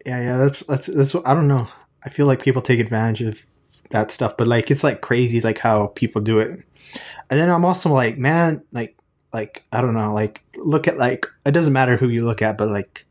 [0.06, 1.14] Yeah, yeah, that's that's that's.
[1.14, 1.68] What, I don't know.
[2.04, 3.42] I feel like people take advantage of
[3.90, 6.50] that stuff, but like it's like crazy, like how people do it.
[7.28, 8.96] And then I'm also like, man, like
[9.32, 12.56] like I don't know, like look at like it doesn't matter who you look at,
[12.58, 13.06] but like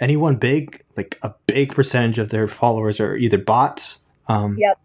[0.00, 4.78] anyone big, like a big percentage of their followers are either bots, um, Yep.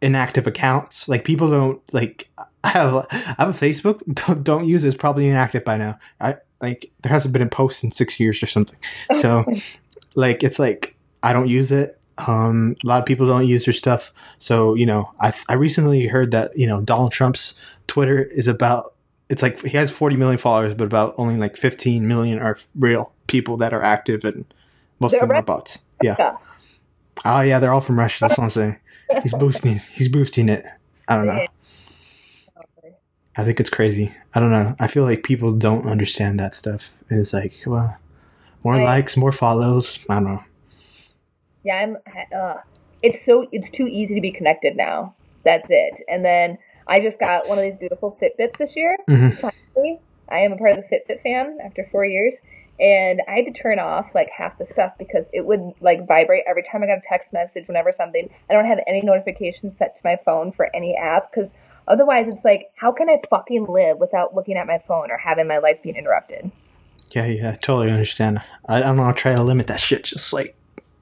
[0.00, 1.08] inactive accounts.
[1.08, 2.28] Like people don't like.
[2.64, 4.00] I have a, I have a Facebook.
[4.26, 4.88] Don't, don't use it.
[4.88, 5.96] It's probably inactive by now.
[6.20, 8.78] I like there hasn't been a post in six years or something.
[9.12, 9.44] So
[10.16, 11.97] like it's like I don't use it.
[12.26, 14.12] Um, a lot of people don't use their stuff.
[14.38, 17.54] So you know, I I recently heard that you know Donald Trump's
[17.86, 18.94] Twitter is about.
[19.28, 23.12] It's like he has 40 million followers, but about only like 15 million are real
[23.26, 24.46] people that are active, and
[25.00, 25.80] most of They're them are bots.
[26.02, 26.16] Yeah.
[26.18, 26.36] Yeah.
[27.24, 28.20] Oh yeah, they're all from Russia.
[28.26, 28.76] That's what I'm saying.
[29.22, 29.80] He's boosting.
[29.92, 30.64] He's boosting it.
[31.08, 31.46] I don't know.
[33.36, 34.12] I think it's crazy.
[34.34, 34.74] I don't know.
[34.80, 36.90] I feel like people don't understand that stuff.
[37.10, 37.96] It's like, well,
[38.64, 38.84] more Right.
[38.84, 39.98] likes, more follows.
[40.10, 40.44] I don't know.
[41.68, 41.98] Yeah, I'm.
[42.34, 42.54] Uh,
[43.02, 45.14] it's so it's too easy to be connected now.
[45.44, 46.00] That's it.
[46.08, 46.56] And then
[46.86, 48.96] I just got one of these beautiful Fitbits this year.
[49.06, 50.00] hmm Finally,
[50.30, 52.36] I am a part of the Fitbit fam after four years,
[52.80, 56.44] and I had to turn off like half the stuff because it would like vibrate
[56.48, 57.68] every time I got a text message.
[57.68, 61.52] Whenever something, I don't have any notifications set to my phone for any app because
[61.86, 65.46] otherwise, it's like, how can I fucking live without looking at my phone or having
[65.46, 66.50] my life being interrupted?
[67.10, 68.42] Yeah, yeah, I totally understand.
[68.66, 70.04] I, I'm gonna try to limit that shit.
[70.04, 70.57] Just like,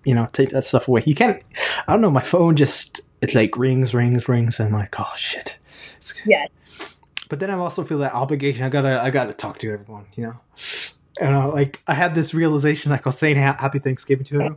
[0.06, 1.02] you know, take that stuff away.
[1.04, 1.42] You can't.
[1.86, 2.10] I don't know.
[2.10, 4.60] My phone just it like rings, rings, rings.
[4.60, 5.58] And I'm like, oh shit.
[6.24, 6.46] Yeah,
[7.28, 8.62] But then I also feel that obligation.
[8.62, 10.06] I gotta, I gotta talk to everyone.
[10.14, 10.40] You know,
[11.20, 14.40] and uh, like I had this realization, like I was saying, ha- Happy Thanksgiving to
[14.40, 14.56] him.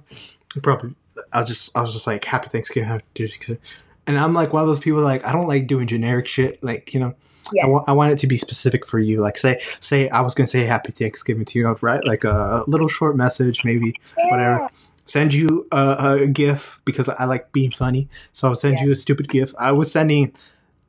[0.61, 0.95] Probably,
[1.33, 3.61] I was just, I was just like, Happy Thanksgiving, Happy Thanksgiving.
[4.07, 6.63] And I'm like one of those people like I don't like doing generic shit.
[6.63, 7.13] Like you know,
[7.53, 9.19] yes, I, wa- I want it to be specific for you.
[9.21, 12.03] Like say, say I was gonna say Happy Thanksgiving to you, right?
[12.03, 13.93] Like a little short message, maybe
[14.29, 14.67] whatever.
[15.09, 18.07] Send you a, a GIF because I like being funny.
[18.31, 18.85] So I'll send Yeah.
[18.85, 19.53] you a stupid GIF.
[19.57, 20.33] I was sending,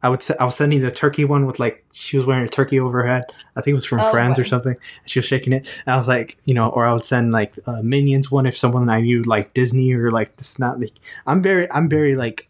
[0.03, 2.79] I would, I was sending the turkey one with like she was wearing a turkey
[2.79, 3.25] over her head.
[3.57, 4.77] I think it was from Oh, Friends or something.
[5.07, 5.67] She was shaking it.
[5.87, 8.57] And I was like, you know, or I would send like uh, Minions one if
[8.57, 10.93] someone I knew like Disney or like this not like
[11.27, 12.47] I'm very I'm very like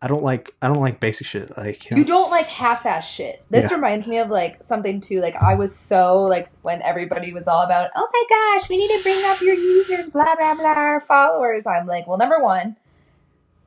[0.00, 3.08] I don't like I don't like basic shit like you know You don't like half-ass
[3.08, 3.42] shit.
[3.50, 3.76] This Yeah.
[3.76, 5.20] reminds me of like something too.
[5.20, 8.96] Like I was so like when everybody was all about, oh my gosh, we need
[8.96, 11.66] to bring up your users, blah blah blah, followers.
[11.66, 12.76] I'm like, well, number one,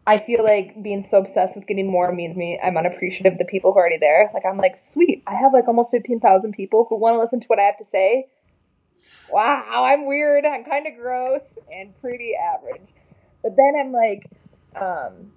[0.08, 3.46] I feel like being so obsessed with getting more means me I'm unappreciative of the
[3.46, 4.32] people who are already there.
[4.34, 7.42] Like I'm like, sweet, I have like almost fifteen thousand people who want to listen
[7.42, 8.28] to what I have to say.
[9.30, 10.46] Wow, I'm weird.
[10.46, 12.88] I'm kind of gross and pretty average.
[13.44, 14.30] But then I'm like,
[14.76, 15.34] um,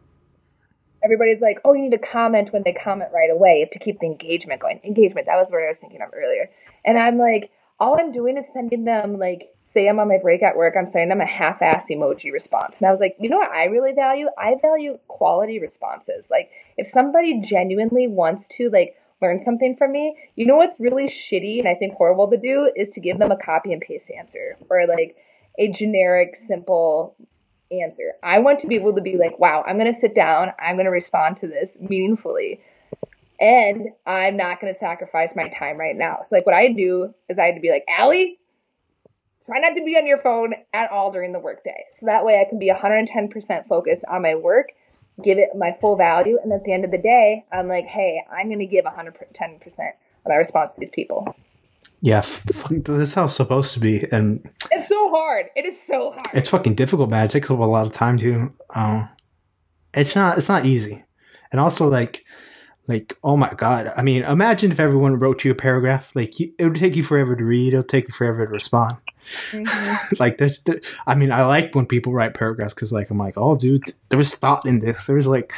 [1.05, 3.57] everybody's like, oh, you need to comment when they comment right away.
[3.59, 4.81] You have to keep the engagement going.
[4.83, 6.51] Engagement, that was what I was thinking of earlier.
[6.85, 7.51] And I'm like,
[7.81, 10.87] all I'm doing is sending them, like, say I'm on my break at work, I'm
[10.87, 12.81] sending them a half ass emoji response.
[12.81, 14.29] And I was like, you know what I really value?
[14.39, 16.29] I value quality responses.
[16.31, 21.07] Like, if somebody genuinely wants to, like, learn something from me, you know what's really
[21.07, 24.11] shitty and I think horrible to do is to give them a copy and paste
[24.11, 25.17] answer or like
[25.59, 27.17] a generic, simple
[27.71, 28.13] answer.
[28.23, 30.77] I want to be able to be like, wow, I'm going to sit down, I'm
[30.77, 32.61] going to respond to this meaningfully.
[33.41, 36.21] And I'm not going to sacrifice my time right now.
[36.23, 38.39] So, like, what I do is I had to be like, Allie,
[39.45, 41.85] try not to be on your phone at all during the workday.
[41.93, 44.73] So that way I can be 110% focused on my work,
[45.23, 46.39] give it my full value.
[46.43, 49.17] And at the end of the day, I'm like, hey, I'm going to give 110%
[49.17, 51.35] of my response to these people.
[52.05, 55.47] Yeah, f- this is how it's supposed to be, and It's so hard.
[55.57, 56.27] It is so hard.
[56.35, 57.25] it's fucking difficult, man.
[57.25, 58.53] It takes up a lot of time too.
[58.75, 59.09] Um,
[59.95, 60.37] it's not.
[60.37, 61.03] It's not easy,
[61.51, 62.23] and also like,
[62.89, 63.91] like oh my god.
[63.97, 66.13] I mean, imagine if everyone wrote you a paragraph.
[66.15, 67.73] Like, you, it would take you forever to read.
[67.73, 68.99] It'll take you forever to respond.
[69.51, 70.19] Mhm.
[70.21, 73.35] like, there's, there, I mean, I like when people write paragraphs because, like, I'm like,
[73.37, 75.07] oh, dude, there was thought in this.
[75.07, 75.53] There was like,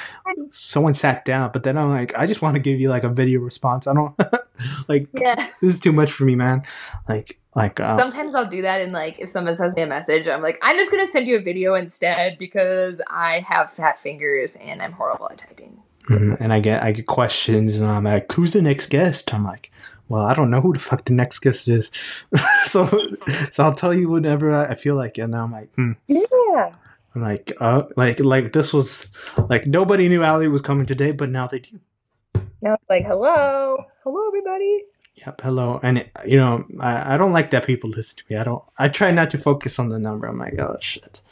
[0.51, 1.51] someone sat down.
[1.53, 3.87] But then I'm like, I just want to give you like a video response.
[3.87, 4.15] I don't
[4.89, 5.35] like Yeah.
[5.61, 6.63] this is too much for me, man.
[7.09, 10.27] Like, like, uh, Sometimes I'll do that, and like if someone sends me a message,
[10.29, 14.57] I'm like, I'm just gonna send you a video instead because I have fat fingers
[14.57, 15.81] and I'm horrible at typing.
[16.11, 16.37] Mhm.
[16.39, 19.73] and I get I get questions, and I'm like, "Who's the next guest?" I'm like,
[20.09, 21.91] "Well, I don't know who the fuck the next guest is."
[22.65, 22.87] so,
[23.51, 25.23] so I'll tell you whenever I feel like, it.
[25.23, 25.93] and then I'm like, hmm.
[26.07, 26.73] Yeah.
[27.15, 29.09] I'm like, uh, like, like this was
[29.49, 31.81] like nobody knew Ali was coming today, but now they do.
[32.63, 34.85] Now it's like, hello, hello, everybody.
[35.27, 38.37] Yep, hello, and it, you know, I, I don't like that people listen to me.
[38.37, 38.63] I don't.
[38.79, 40.27] I try not to focus on the number.
[40.27, 41.23] I'm like, oh shit.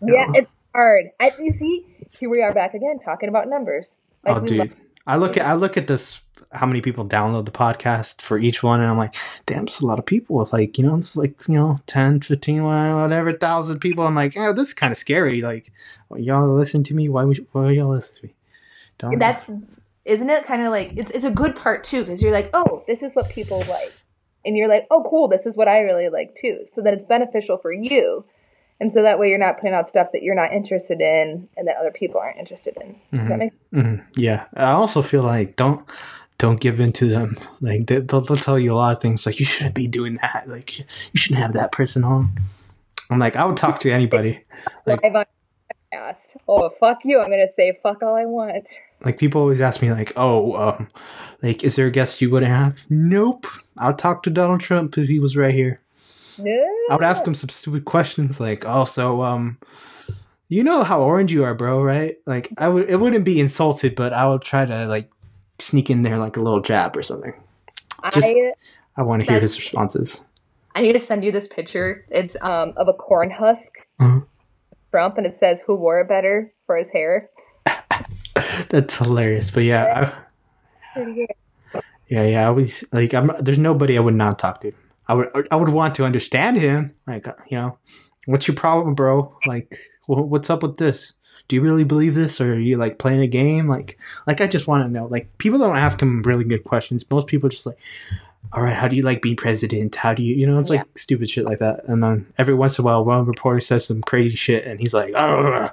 [0.00, 0.32] You Yeah, know?
[0.36, 1.10] it's hard.
[1.20, 3.98] I, you see, here we are back again talking about numbers.
[4.26, 4.58] oh, dude.
[4.58, 4.74] love-
[5.06, 6.22] I look at I look at this
[6.54, 9.14] how many people download the podcast for each one and I'm like,
[9.46, 10.40] damn, it's a lot of people.
[10.42, 14.06] It's like, you know, it's like, you know, 10, 15, whatever, thousand people.
[14.06, 15.42] I'm like, yeah, this is kind of scary.
[15.42, 15.72] Like,
[16.16, 17.08] y'all listen to me?
[17.08, 18.34] Why would why y'all listen to me?
[18.98, 19.50] Don't that's
[20.04, 22.84] isn't it kind of like it's it's a good part too because you're like, oh,
[22.86, 23.92] this is what people like,
[24.44, 26.60] and you're like, oh, cool, this is what I really like too.
[26.66, 28.24] So that it's beneficial for you,
[28.80, 31.66] and so that way you're not putting out stuff that you're not interested in and
[31.66, 32.96] that other people aren't interested in.
[33.18, 33.38] Does that Mhm.
[33.38, 34.04] make Mhm.
[34.14, 35.84] Yeah, I also feel like don't
[36.44, 37.38] don't give in to them.
[37.62, 39.24] Like they, they'll, they'll tell you a lot of things.
[39.24, 40.44] Like you shouldn't be doing that.
[40.46, 40.84] Like you
[41.14, 42.38] shouldn't have that person on.
[43.10, 44.44] I'm like, I would talk to anybody.
[44.86, 45.24] Like- live on
[45.92, 46.36] podcast?
[46.48, 47.20] Oh, fuck you!
[47.20, 48.66] I'm gonna say fuck all I want.
[49.04, 50.88] Like people always ask me, like, oh, um,
[51.42, 52.82] like, is there a guest you wouldn't have?
[52.88, 53.46] Nope.
[53.76, 55.82] I'll talk to Donald Trump if he was right here.
[56.38, 59.58] No, I would ask him some stupid questions, like, oh, so, um,
[60.48, 62.16] you know how orange you are, bro, right?
[62.24, 65.10] Like, I would, it wouldn't be insulted, but I would try to like
[65.58, 67.34] sneak in there like a little jab or something.
[68.12, 68.52] just- I
[68.96, 70.24] I want to hear his responses.
[70.76, 72.04] I need to send you this picture.
[72.10, 74.20] It's um of a corn husk, Uh-huh.
[74.90, 77.28] Trump, and it says who wore it better for his hair.
[78.68, 79.50] That's hilarious.
[79.50, 80.12] But yeah,
[80.96, 81.26] I,
[82.08, 82.42] yeah, yeah.
[82.42, 83.30] I always like, I'm.
[83.40, 84.72] There's nobody I would not talk to.
[85.08, 86.94] I would, I would want to understand him.
[87.06, 87.78] Like, you know,
[88.26, 89.36] what's your problem, bro?
[89.46, 89.76] Like,
[90.06, 91.12] what's up with this?
[91.48, 93.68] Do you really believe this, or are you like playing a game?
[93.68, 95.06] Like, like I just want to know.
[95.06, 97.08] Like, people don't ask him really good questions.
[97.10, 97.78] Most people just like,
[98.52, 99.96] all right, how do you like being president?
[99.96, 101.84] How do you, you know, it's like stupid shit like that.
[101.86, 104.94] And then every once in a while, one reporter says some crazy shit, and he's
[104.94, 105.70] like, oh.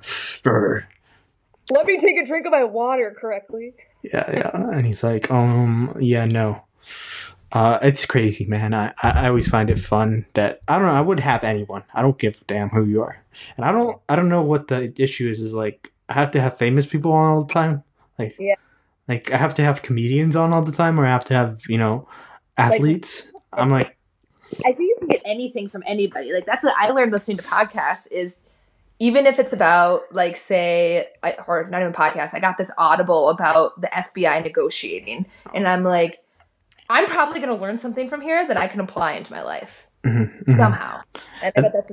[1.72, 3.74] Let me take a drink of my water correctly.
[4.04, 4.52] yeah, yeah.
[4.54, 6.64] And he's like, um, yeah, no.
[7.52, 8.74] Uh, it's crazy, man.
[8.74, 10.94] I, I, always find it fun that I don't know.
[10.94, 11.84] I would have anyone.
[11.94, 13.22] I don't give a damn who you are,
[13.58, 14.00] and I don't.
[14.08, 15.42] I don't know what the issue is.
[15.42, 17.84] Is like I have to have famous people on all the time.
[18.18, 18.56] Like, Yeah.
[19.10, 21.64] like I have to have comedians on all the time, or I have to have
[21.68, 22.08] you know
[22.58, 23.30] athletes.
[23.52, 23.98] I'm like,
[24.66, 26.32] I think you can get anything from anybody.
[26.32, 28.38] Like that's what I learned listening to podcasts is
[29.00, 33.30] even if it's about like say I, or not even podcasts, I got this audible
[33.30, 36.20] about the FBI negotiating and I'm like
[36.92, 39.88] I'm probably going to learn something from here that I can apply into my life
[40.04, 40.58] mhm, mhm.
[40.58, 41.02] somehow.
[41.42, 41.92] And I that's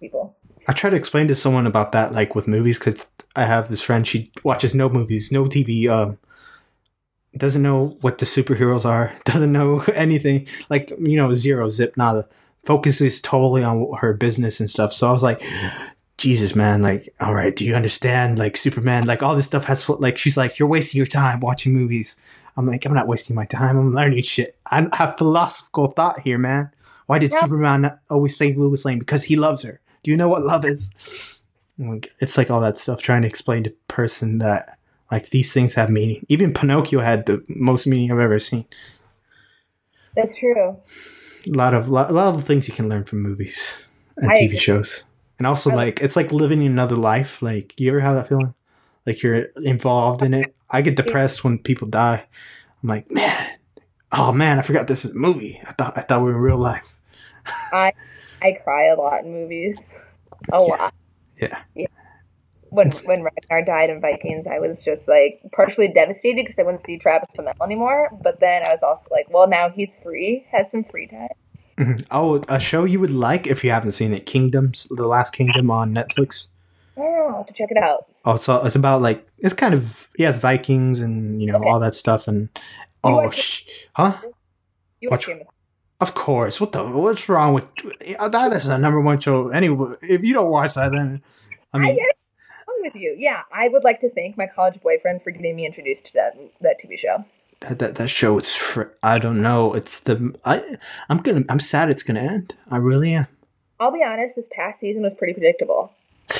[0.00, 0.36] people.
[0.68, 3.04] I try to explain to someone about that, like with movies, because
[3.34, 4.06] I have this friend.
[4.06, 5.88] She watches no movies, no TV.
[5.88, 6.18] Um,
[7.36, 9.12] doesn't know what the superheroes are.
[9.24, 10.46] Doesn't know anything.
[10.68, 12.28] Like you know, zero zip nada.
[12.64, 14.92] Focuses totally on her business and stuff.
[14.92, 15.42] So I was like,
[16.18, 16.82] Jesus, man.
[16.82, 18.38] Like, all right, do you understand?
[18.38, 20.18] Like Superman, like all this stuff has like.
[20.18, 22.16] She's like, you're wasting your time watching movies.
[22.56, 23.78] I'm like, I'm not wasting my time.
[23.78, 24.56] I'm learning shit.
[24.70, 26.70] I have philosophical thought here, man.
[27.06, 27.40] Why did Yeah.
[27.40, 28.98] Superman always save Lois Lane?
[28.98, 29.80] Because he loves her.
[30.02, 30.90] Do you know what love is?
[32.20, 34.78] It's like all that stuff trying to explain to a person that
[35.10, 36.24] Like these things have meaning.
[36.28, 38.64] Even Pinocchio had the most meaning I've ever seen.
[40.16, 40.78] That's true.
[41.46, 43.74] A lot of lot, a lot of things you can learn from movies
[44.16, 44.56] and I TV agree.
[44.58, 45.02] shows.
[45.38, 47.42] And also I- like it's like living another life.
[47.42, 48.54] Like you ever have that feeling?
[49.06, 50.54] Like you're involved in it.
[50.70, 52.24] I get depressed when people die.
[52.82, 53.50] I'm like, man,
[54.12, 55.60] oh man, I forgot this is a movie.
[55.66, 56.96] I thought I thought we were in real life.
[57.72, 57.92] I
[58.40, 59.92] I cry a lot in movies.
[60.52, 60.94] A lot.
[61.40, 61.62] Yeah.
[61.74, 61.86] yeah.
[62.70, 66.82] When when Ragnar died in Vikings, I was just like partially devastated because I wouldn't
[66.82, 68.10] see Travis Fimmel anymore.
[68.22, 71.28] But then I was also like, well, now he's free, has some free time.
[71.78, 72.06] Mhm.
[72.10, 75.70] Oh, a show you would like if you haven't seen it, Kingdoms, The Last Kingdom
[75.70, 76.48] on Netflix.
[76.96, 78.06] Oh, I'll have to check it out.
[78.24, 81.68] Oh, so it's about like it's kind of yes, Vikings and you know Okay.
[81.68, 82.48] all that stuff and
[83.02, 83.64] oh, sh-
[83.94, 84.16] huh?
[85.00, 85.28] You Watch-
[86.00, 86.60] of course.
[86.60, 86.84] What the?
[86.84, 87.64] What's wrong with
[88.04, 88.52] yeah, that?
[88.52, 89.48] Is a number one show.
[89.48, 91.22] Anyway, if you don't watch that, then
[91.72, 91.96] I mean,
[92.68, 93.14] I'm with you.
[93.16, 96.36] Yeah, I would like to thank my college boyfriend for getting me introduced to that
[96.60, 97.24] that TV show.
[97.60, 98.52] that that, that show is.
[98.54, 99.72] Fr- I don't know.
[99.74, 100.34] It's the.
[100.44, 100.76] I.
[101.08, 101.44] I'm gonna.
[101.48, 102.54] I'm sad it's gonna end.
[102.70, 103.26] I really am.
[103.80, 105.92] I'll be honest, this past season was pretty predictable.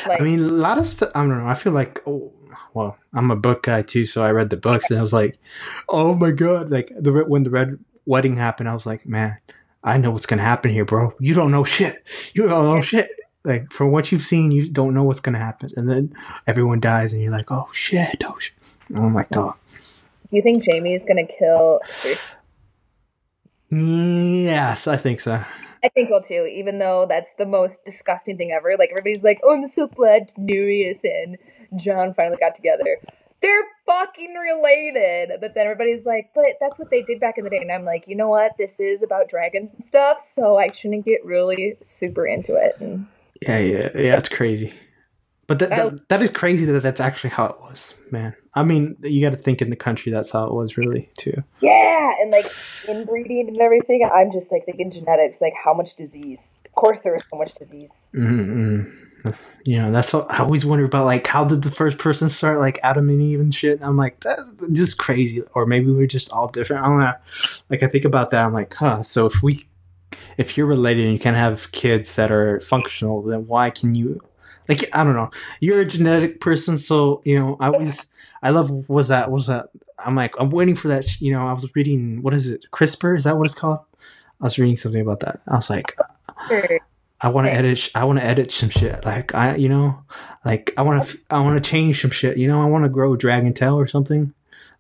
[0.07, 1.11] Like, I mean, a lot of stuff.
[1.15, 1.47] I don't know.
[1.47, 2.03] I feel like.
[2.07, 2.33] Oh,
[2.75, 5.39] well, I'm a book guy too, so I read the books and I was like,
[5.89, 6.71] oh my god!
[6.71, 9.39] Like the when the red wedding happened, I was like, man,
[9.85, 11.13] I know what's gonna happen here, bro.
[11.21, 12.05] You don't know shit.
[12.35, 13.11] You don't know shit.
[13.45, 16.15] Like from what you've seen, you don't know what's gonna happen, and then
[16.47, 18.55] everyone dies, and you're like, oh shit, oh shit.
[18.97, 19.55] Oh my god.
[19.71, 21.81] do you think Jaime is gonna kill?
[23.71, 25.43] Yes, I think so.
[25.85, 28.77] I think will too, even though that's the most disgusting thing ever.
[28.79, 31.39] Like everybody's like, "Oh, I'm so glad Daenerys and
[31.77, 32.99] Jon finally got together."
[33.41, 37.51] They're fucking related, but then everybody's like, "But that's what they did back in the
[37.51, 38.53] day," and I'm like, you know what?
[38.57, 42.77] This is about dragons and stuff, so I shouldn't get really super into it.
[42.79, 43.07] And
[43.41, 44.17] Yeah, yeah, yeah.
[44.17, 44.73] It's crazy.
[45.53, 48.35] But that, that, that is crazy that that's actually how it was, man.
[48.55, 51.45] I mean, you got to think in the country that's how it was, really, too.
[51.61, 52.47] yeah, and like
[52.89, 54.09] inbreeding and everything.
[54.11, 56.53] I'm just like thinking genetics, like how much disease.
[56.65, 57.93] Of course, there is so much disease.
[58.15, 58.91] Mm-mm.
[59.67, 61.05] You know, that's what I always wonder about.
[61.05, 62.59] Like, how did the first person start?
[62.59, 63.83] Like Adam and Eve and shit.
[63.83, 65.43] I'm like, that's just crazy.
[65.55, 66.83] Or maybe we're just all different.
[66.83, 67.13] I don't know.
[67.69, 68.43] Like, I think about that.
[68.43, 69.03] I'm like, huh.
[69.03, 69.69] So if we,
[70.39, 74.19] if you're related and you can have kids that are functional, then why can you?
[74.73, 75.31] Like, I don't know.
[75.61, 77.57] You're a genetic person, so you know.
[77.61, 78.07] I always,
[78.43, 78.71] I love.
[78.89, 79.31] Was that?
[79.31, 79.69] Was that?
[79.99, 81.21] I'm like, I'm waiting for that.
[81.21, 82.23] You know, I was reading.
[82.23, 82.65] What is it?
[82.73, 83.17] CRISPR?
[83.17, 83.81] Is that what it's called?
[84.41, 85.41] I was reading something about that.
[85.47, 85.95] I was like,
[86.49, 86.81] Sure.
[87.21, 87.91] I want to edit.
[87.95, 89.05] I want to edit some shit.
[89.05, 90.03] Like I, you know,
[90.45, 91.19] like I want to.
[91.31, 92.39] I want to change some shit.
[92.39, 94.33] You know, I want to grow dragon tail or something.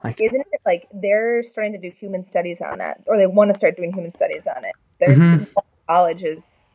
[0.02, 3.50] Like Isn't it like they're starting to do human studies on that, or they want
[3.50, 4.74] to start doing human studies on it?
[4.98, 5.46] There's Mhm.
[5.86, 6.66] college is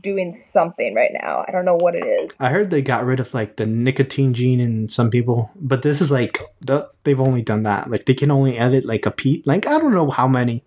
[0.00, 1.44] doing something right now.
[1.46, 2.34] I don't know what it is.
[2.38, 6.00] I heard they got rid of like the nicotine gene in some people, but this
[6.00, 7.90] is like the, they've only done that.
[7.90, 9.42] Like they can only edit like a pe.
[9.44, 10.62] Like I don't know how many,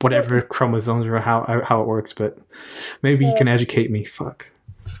[0.00, 2.38] whatever chromosomes or how how it works, but
[3.02, 4.04] maybe you can educate me.
[4.04, 4.48] Fuck.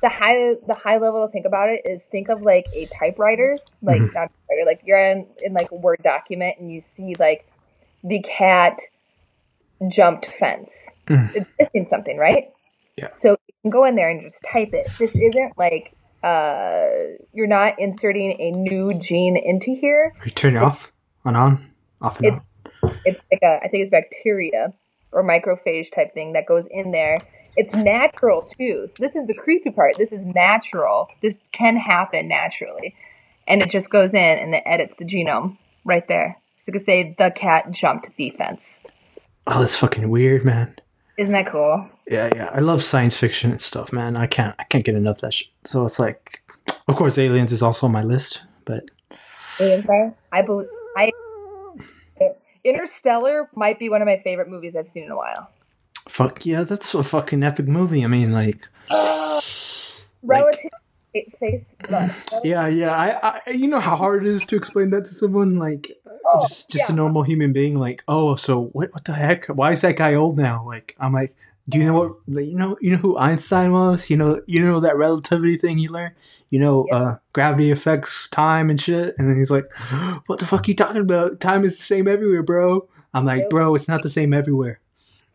[0.02, 3.58] The high the high level to think about it is think of like a typewriter,
[3.82, 4.14] like Mhm.
[4.14, 7.46] not typewriter, like you're in in like a Word document and you see like
[8.04, 8.78] the cat
[9.88, 10.90] jumped fence.
[11.06, 11.34] Mm.
[11.34, 12.50] It's missing something, right?
[12.96, 13.08] Yeah.
[13.16, 14.88] So you can go in there and just type it.
[14.98, 16.88] This isn't like uh
[17.32, 20.14] you're not inserting a new gene into here.
[20.24, 20.92] You turn it off
[21.24, 21.70] on on
[22.00, 22.40] off and It's-
[22.82, 22.96] on?
[23.04, 24.72] It's like a I think it's bacteria
[25.12, 27.18] or microphage type thing that goes in there.
[27.56, 28.86] It's natural too.
[28.88, 29.96] So this is the creepy part.
[29.98, 31.08] This is natural.
[31.20, 32.94] This can happen naturally.
[33.48, 36.36] And it just goes in and it edits the genome right there.
[36.56, 38.78] So it could say the cat jumped the fence.
[39.46, 40.76] Oh, that's fucking weird, man.
[41.18, 41.88] Isn't that cool?
[42.10, 42.50] Yeah, yeah.
[42.52, 44.16] I love science fiction and stuff, man.
[44.16, 45.46] I can't I can't get enough of that shit.
[45.64, 46.42] So it's like
[46.88, 48.90] of course aliens is also on my list, but
[49.60, 49.86] Aliens
[50.32, 51.12] I believe I
[52.64, 55.50] Interstellar might be one of my favorite movies I've seen in a while.
[56.08, 58.04] fuck yeah, that's a fucking epic movie.
[58.04, 58.68] I mean like
[60.22, 60.70] Relative
[61.38, 61.66] face.
[62.44, 62.92] Yeah, yeah.
[62.92, 65.92] I, I you know how hard it is to explain that to someone like
[66.32, 69.46] Oh, just just a normal human being like, "Oh, so what what the heck?
[69.46, 71.34] Why is that guy old now?" Like I'm like,
[71.70, 74.10] "Do you know what you know you know who Einstein was?
[74.10, 76.14] You know you know that relativity thing you learned?
[76.50, 79.70] You know uh gravity affects time and shit." And then he's like,
[80.26, 81.40] "What the fuck are you talking about?
[81.40, 84.80] Time is the same everywhere, bro." I'm like, "Bro, it's not the same everywhere."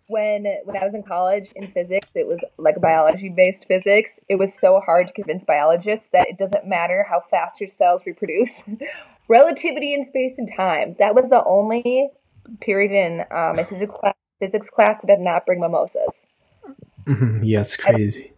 [0.07, 4.19] when when I was in college in physics, it was like biology based physics.
[4.29, 8.05] It was so hard to convince biologists that it doesn't matter how fast your cells
[8.05, 8.63] reproduce.
[9.27, 10.95] Relativity in space and time.
[10.99, 12.09] That was the only
[12.61, 16.27] period in um, my physics class, physics class did not bring mimosas.
[17.07, 18.33] hmm Yeah, it's crazy.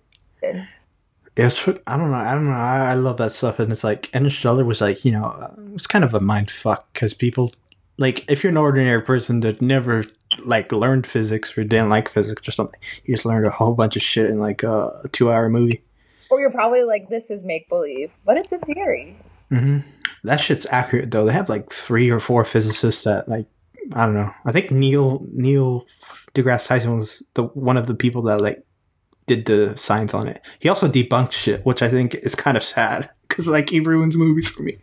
[1.36, 4.10] it's I don't know I don't know I, I love that stuff and it's like
[4.14, 7.52] Interstellar was like you know it was kind of a mind fuck because people
[7.98, 10.04] like if you're an ordinary person that never
[10.40, 13.96] like learned physics or didn't like physics or something you just learned a whole bunch
[13.96, 15.84] of shit in like a two hour movie
[16.30, 19.16] Or you're probably like, this is make believe, but it's a theory.
[19.50, 19.80] hmm
[20.24, 23.46] that shit's accurate though they have like three or four physicists that like
[23.94, 25.86] I don't know I think Neil Neil
[26.34, 28.64] deGrasse Tyson was the one of the people that like
[29.28, 30.42] did the science on it.
[30.60, 34.16] He also debunked shit, which I think is kind of sad because like he ruins
[34.16, 34.78] movies for me.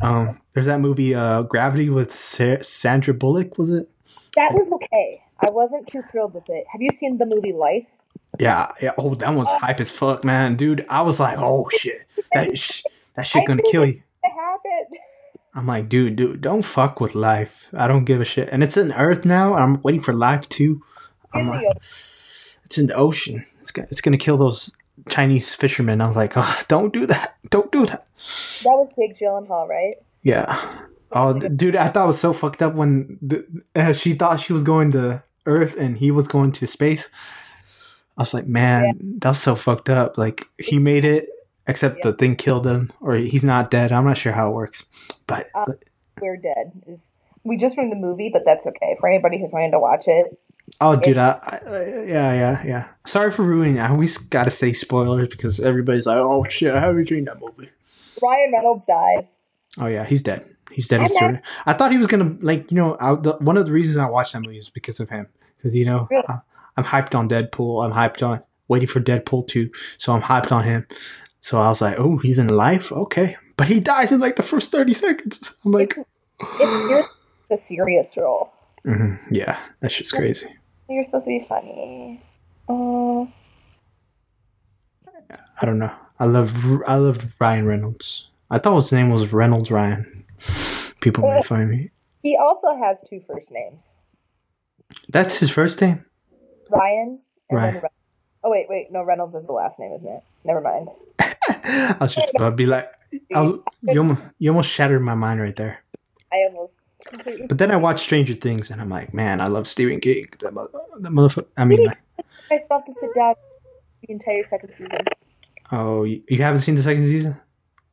[0.00, 3.88] Um, there's that movie uh, Gravity with Sa- Sandra Bullock, was it?
[4.34, 5.22] That was okay.
[5.38, 6.64] I wasn't too thrilled with it.
[6.72, 7.86] Have you seen the movie Life?
[8.40, 8.92] Yeah, yeah.
[8.98, 10.84] Oh, that one's hype as fuck, man, dude.
[10.88, 12.82] I was like, oh shit, that sh-
[13.14, 14.02] that shit gonna kill you.
[15.54, 17.68] I'm like, dude, dude, don't fuck with life.
[17.74, 18.48] I don't give a shit.
[18.50, 19.54] And it's in Earth now.
[19.54, 20.82] I'm waiting for life too.
[21.34, 21.64] I'm like,
[22.64, 23.44] it's in the ocean.
[23.60, 24.74] It's gonna, it's gonna kill those
[25.08, 26.00] Chinese fishermen.
[26.00, 27.36] I was like, oh, don't do that.
[27.50, 28.06] Don't do that.
[28.64, 29.94] That was Jake Gyllenhaal, right?
[30.22, 30.78] Yeah.
[31.10, 33.44] Oh, dude, I thought it was so fucked up when the,
[33.74, 37.10] uh, she thought she was going to Earth and he was going to space.
[38.16, 40.16] I was like, man, that's so fucked up.
[40.16, 41.28] Like he made it,
[41.66, 43.92] except the thing killed him, or he's not dead.
[43.92, 44.84] I'm not sure how it works,
[45.26, 45.66] but Uh,
[46.20, 46.72] We're dead.
[46.86, 47.12] Is
[47.44, 50.38] we just ruined the movie, but that's okay for anybody who's wanting to watch it.
[50.80, 51.30] oh, dude, I,
[51.66, 52.88] I, yeah, yeah, yeah.
[53.04, 53.80] Sorry for ruining.
[53.80, 57.70] I always gotta say spoilers because everybody's like, oh shit, I haven't seen that movie.
[58.22, 59.26] Ryan Reynolds dies.
[59.78, 60.44] Oh yeah, he's dead.
[60.70, 61.02] He's dead.
[61.02, 61.42] He's dead.
[61.66, 62.96] I thought he was gonna like you know.
[63.00, 65.26] I, the, one of the reasons I watched that movie is because of him.
[65.56, 66.24] Because you know, Really?
[66.28, 66.38] I,
[66.76, 67.84] I'm hyped on Deadpool.
[67.84, 69.70] I'm hyped on waiting for Deadpool two.
[69.98, 70.86] So I'm hyped on him.
[71.42, 72.90] So I was like, oh, he's in life.
[72.92, 75.52] Okay, but he dies in like the first thirty seconds.
[75.64, 75.94] I'm like,
[76.40, 77.08] It's
[77.50, 78.52] the serious role.
[78.86, 80.46] mhm, yeah, that shit's crazy.
[80.88, 82.22] You're supposed to be funny.
[82.68, 83.28] Oh,
[85.60, 85.92] I don't know.
[86.20, 86.54] I love
[86.86, 88.28] I love Ryan Reynolds.
[88.50, 90.24] I thought his name was Reynolds Ryan.
[91.00, 91.90] People may find me.
[92.22, 93.92] he also has two first names,
[95.08, 96.04] That's his first name.
[96.70, 97.18] Ryan
[97.50, 97.72] and Right.
[97.74, 97.82] then.
[97.82, 97.88] Re-
[98.44, 100.22] oh wait, wait, no, Reynolds is the last name, isn't it?
[100.44, 100.88] Never mind.
[101.64, 102.92] I was just about to be like,
[103.34, 105.82] I'll, you, almost, you almost shattered my mind right there.
[106.32, 107.46] I almost completely.
[107.46, 110.28] But then I watched Stranger Things, and I'm like, man, I love Stephen King.
[110.40, 111.46] That, mother, that motherfucker.
[111.56, 111.98] I mean, like,
[112.50, 113.34] myself to sit down
[114.02, 115.00] the entire second season.
[115.70, 117.40] oh, you, you haven't seen the second season?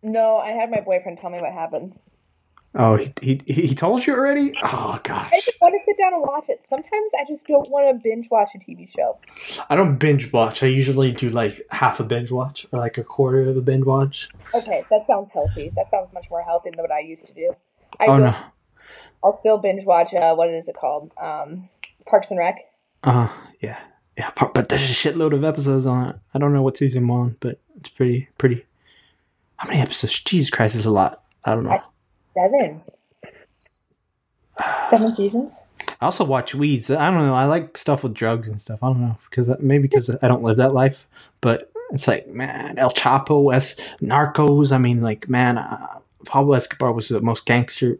[0.01, 1.99] No, I had my boyfriend tell me what happens.
[2.81, 4.53] Oh, he he, he told you already?
[4.63, 6.61] Oh gosh, I just want to sit down and watch it.
[6.63, 9.17] Sometimes I just don't want to binge watch a TV show.
[9.69, 10.63] I don't binge watch.
[10.63, 13.83] I usually do like half a binge watch or like a quarter of a binge
[13.83, 14.29] watch.
[14.53, 15.73] Okay, that sounds healthy.
[15.75, 17.53] That sounds much more healthy than what I used to do.
[17.99, 18.35] I Oh will, no.
[19.25, 20.13] I'll still binge watch.
[20.13, 21.11] Uh, what is it called?
[21.21, 21.67] Um,
[22.07, 22.59] Parks and Rec.
[23.03, 23.41] Uh huh.
[23.59, 23.77] Yeah.
[24.17, 24.31] Yeah.
[24.53, 26.15] But there's a shitload of episodes on it.
[26.33, 28.65] I don't know what season I'm but it's pretty pretty.
[29.57, 30.17] How many episodes?
[30.21, 31.23] Jesus Christ, is a lot.
[31.43, 31.81] I don't know.
[32.33, 32.81] Seven.
[34.89, 35.63] Seven seasons.
[36.01, 36.89] I also watch Weeds.
[36.89, 37.33] I don't know.
[37.33, 38.79] I like stuff with drugs and stuff.
[38.81, 41.07] I don't know because maybe because I don't live that life,
[41.41, 44.71] but it's like man, El Chapo, S, Narcos.
[44.71, 47.97] I mean, like man, uh, Pablo Escobar was the most gangster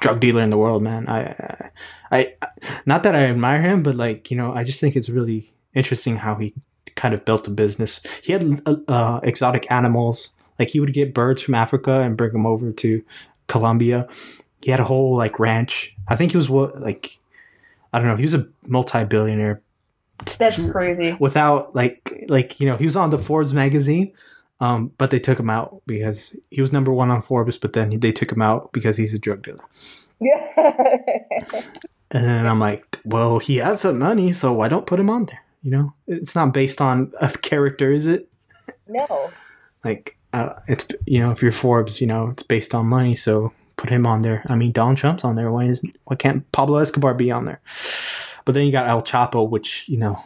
[0.00, 0.82] drug dealer in the world.
[0.82, 1.70] Man, I,
[2.10, 2.48] I, I,
[2.86, 6.16] not that I admire him, but like you know, I just think it's really interesting
[6.16, 6.54] how he
[6.94, 8.00] kind of built a business.
[8.22, 10.32] He had uh, uh, exotic animals.
[10.60, 13.02] Like he would get birds from Africa and bring them over to
[13.48, 14.06] Colombia
[14.62, 15.96] he had a whole like ranch.
[16.08, 17.18] I think he was what like
[17.92, 18.16] I don't know.
[18.16, 19.62] He was a multi-billionaire
[20.38, 21.16] That's crazy.
[21.18, 24.12] without like like you know he was on the Forbes magazine,
[24.60, 27.56] um, but they took him out because he was number one on Forbes.
[27.58, 29.64] But then they took him out because he's a drug dealer.
[30.20, 31.02] Yeah.
[32.12, 35.26] And then I'm like, well, he has some money, so why don't put him on
[35.26, 35.40] there?
[35.62, 38.28] You know, it's not based on a character, is it?
[38.88, 39.30] no.
[39.84, 43.52] Like uh, it's you know if you're Forbes, you know it's based on money, so
[43.76, 44.44] put him on there.
[44.46, 45.50] I mean, Donald Trump's on there.
[45.50, 47.60] Why is why can't Pablo Escobar be on there?
[48.44, 50.22] But then you got El Chapo, which you know,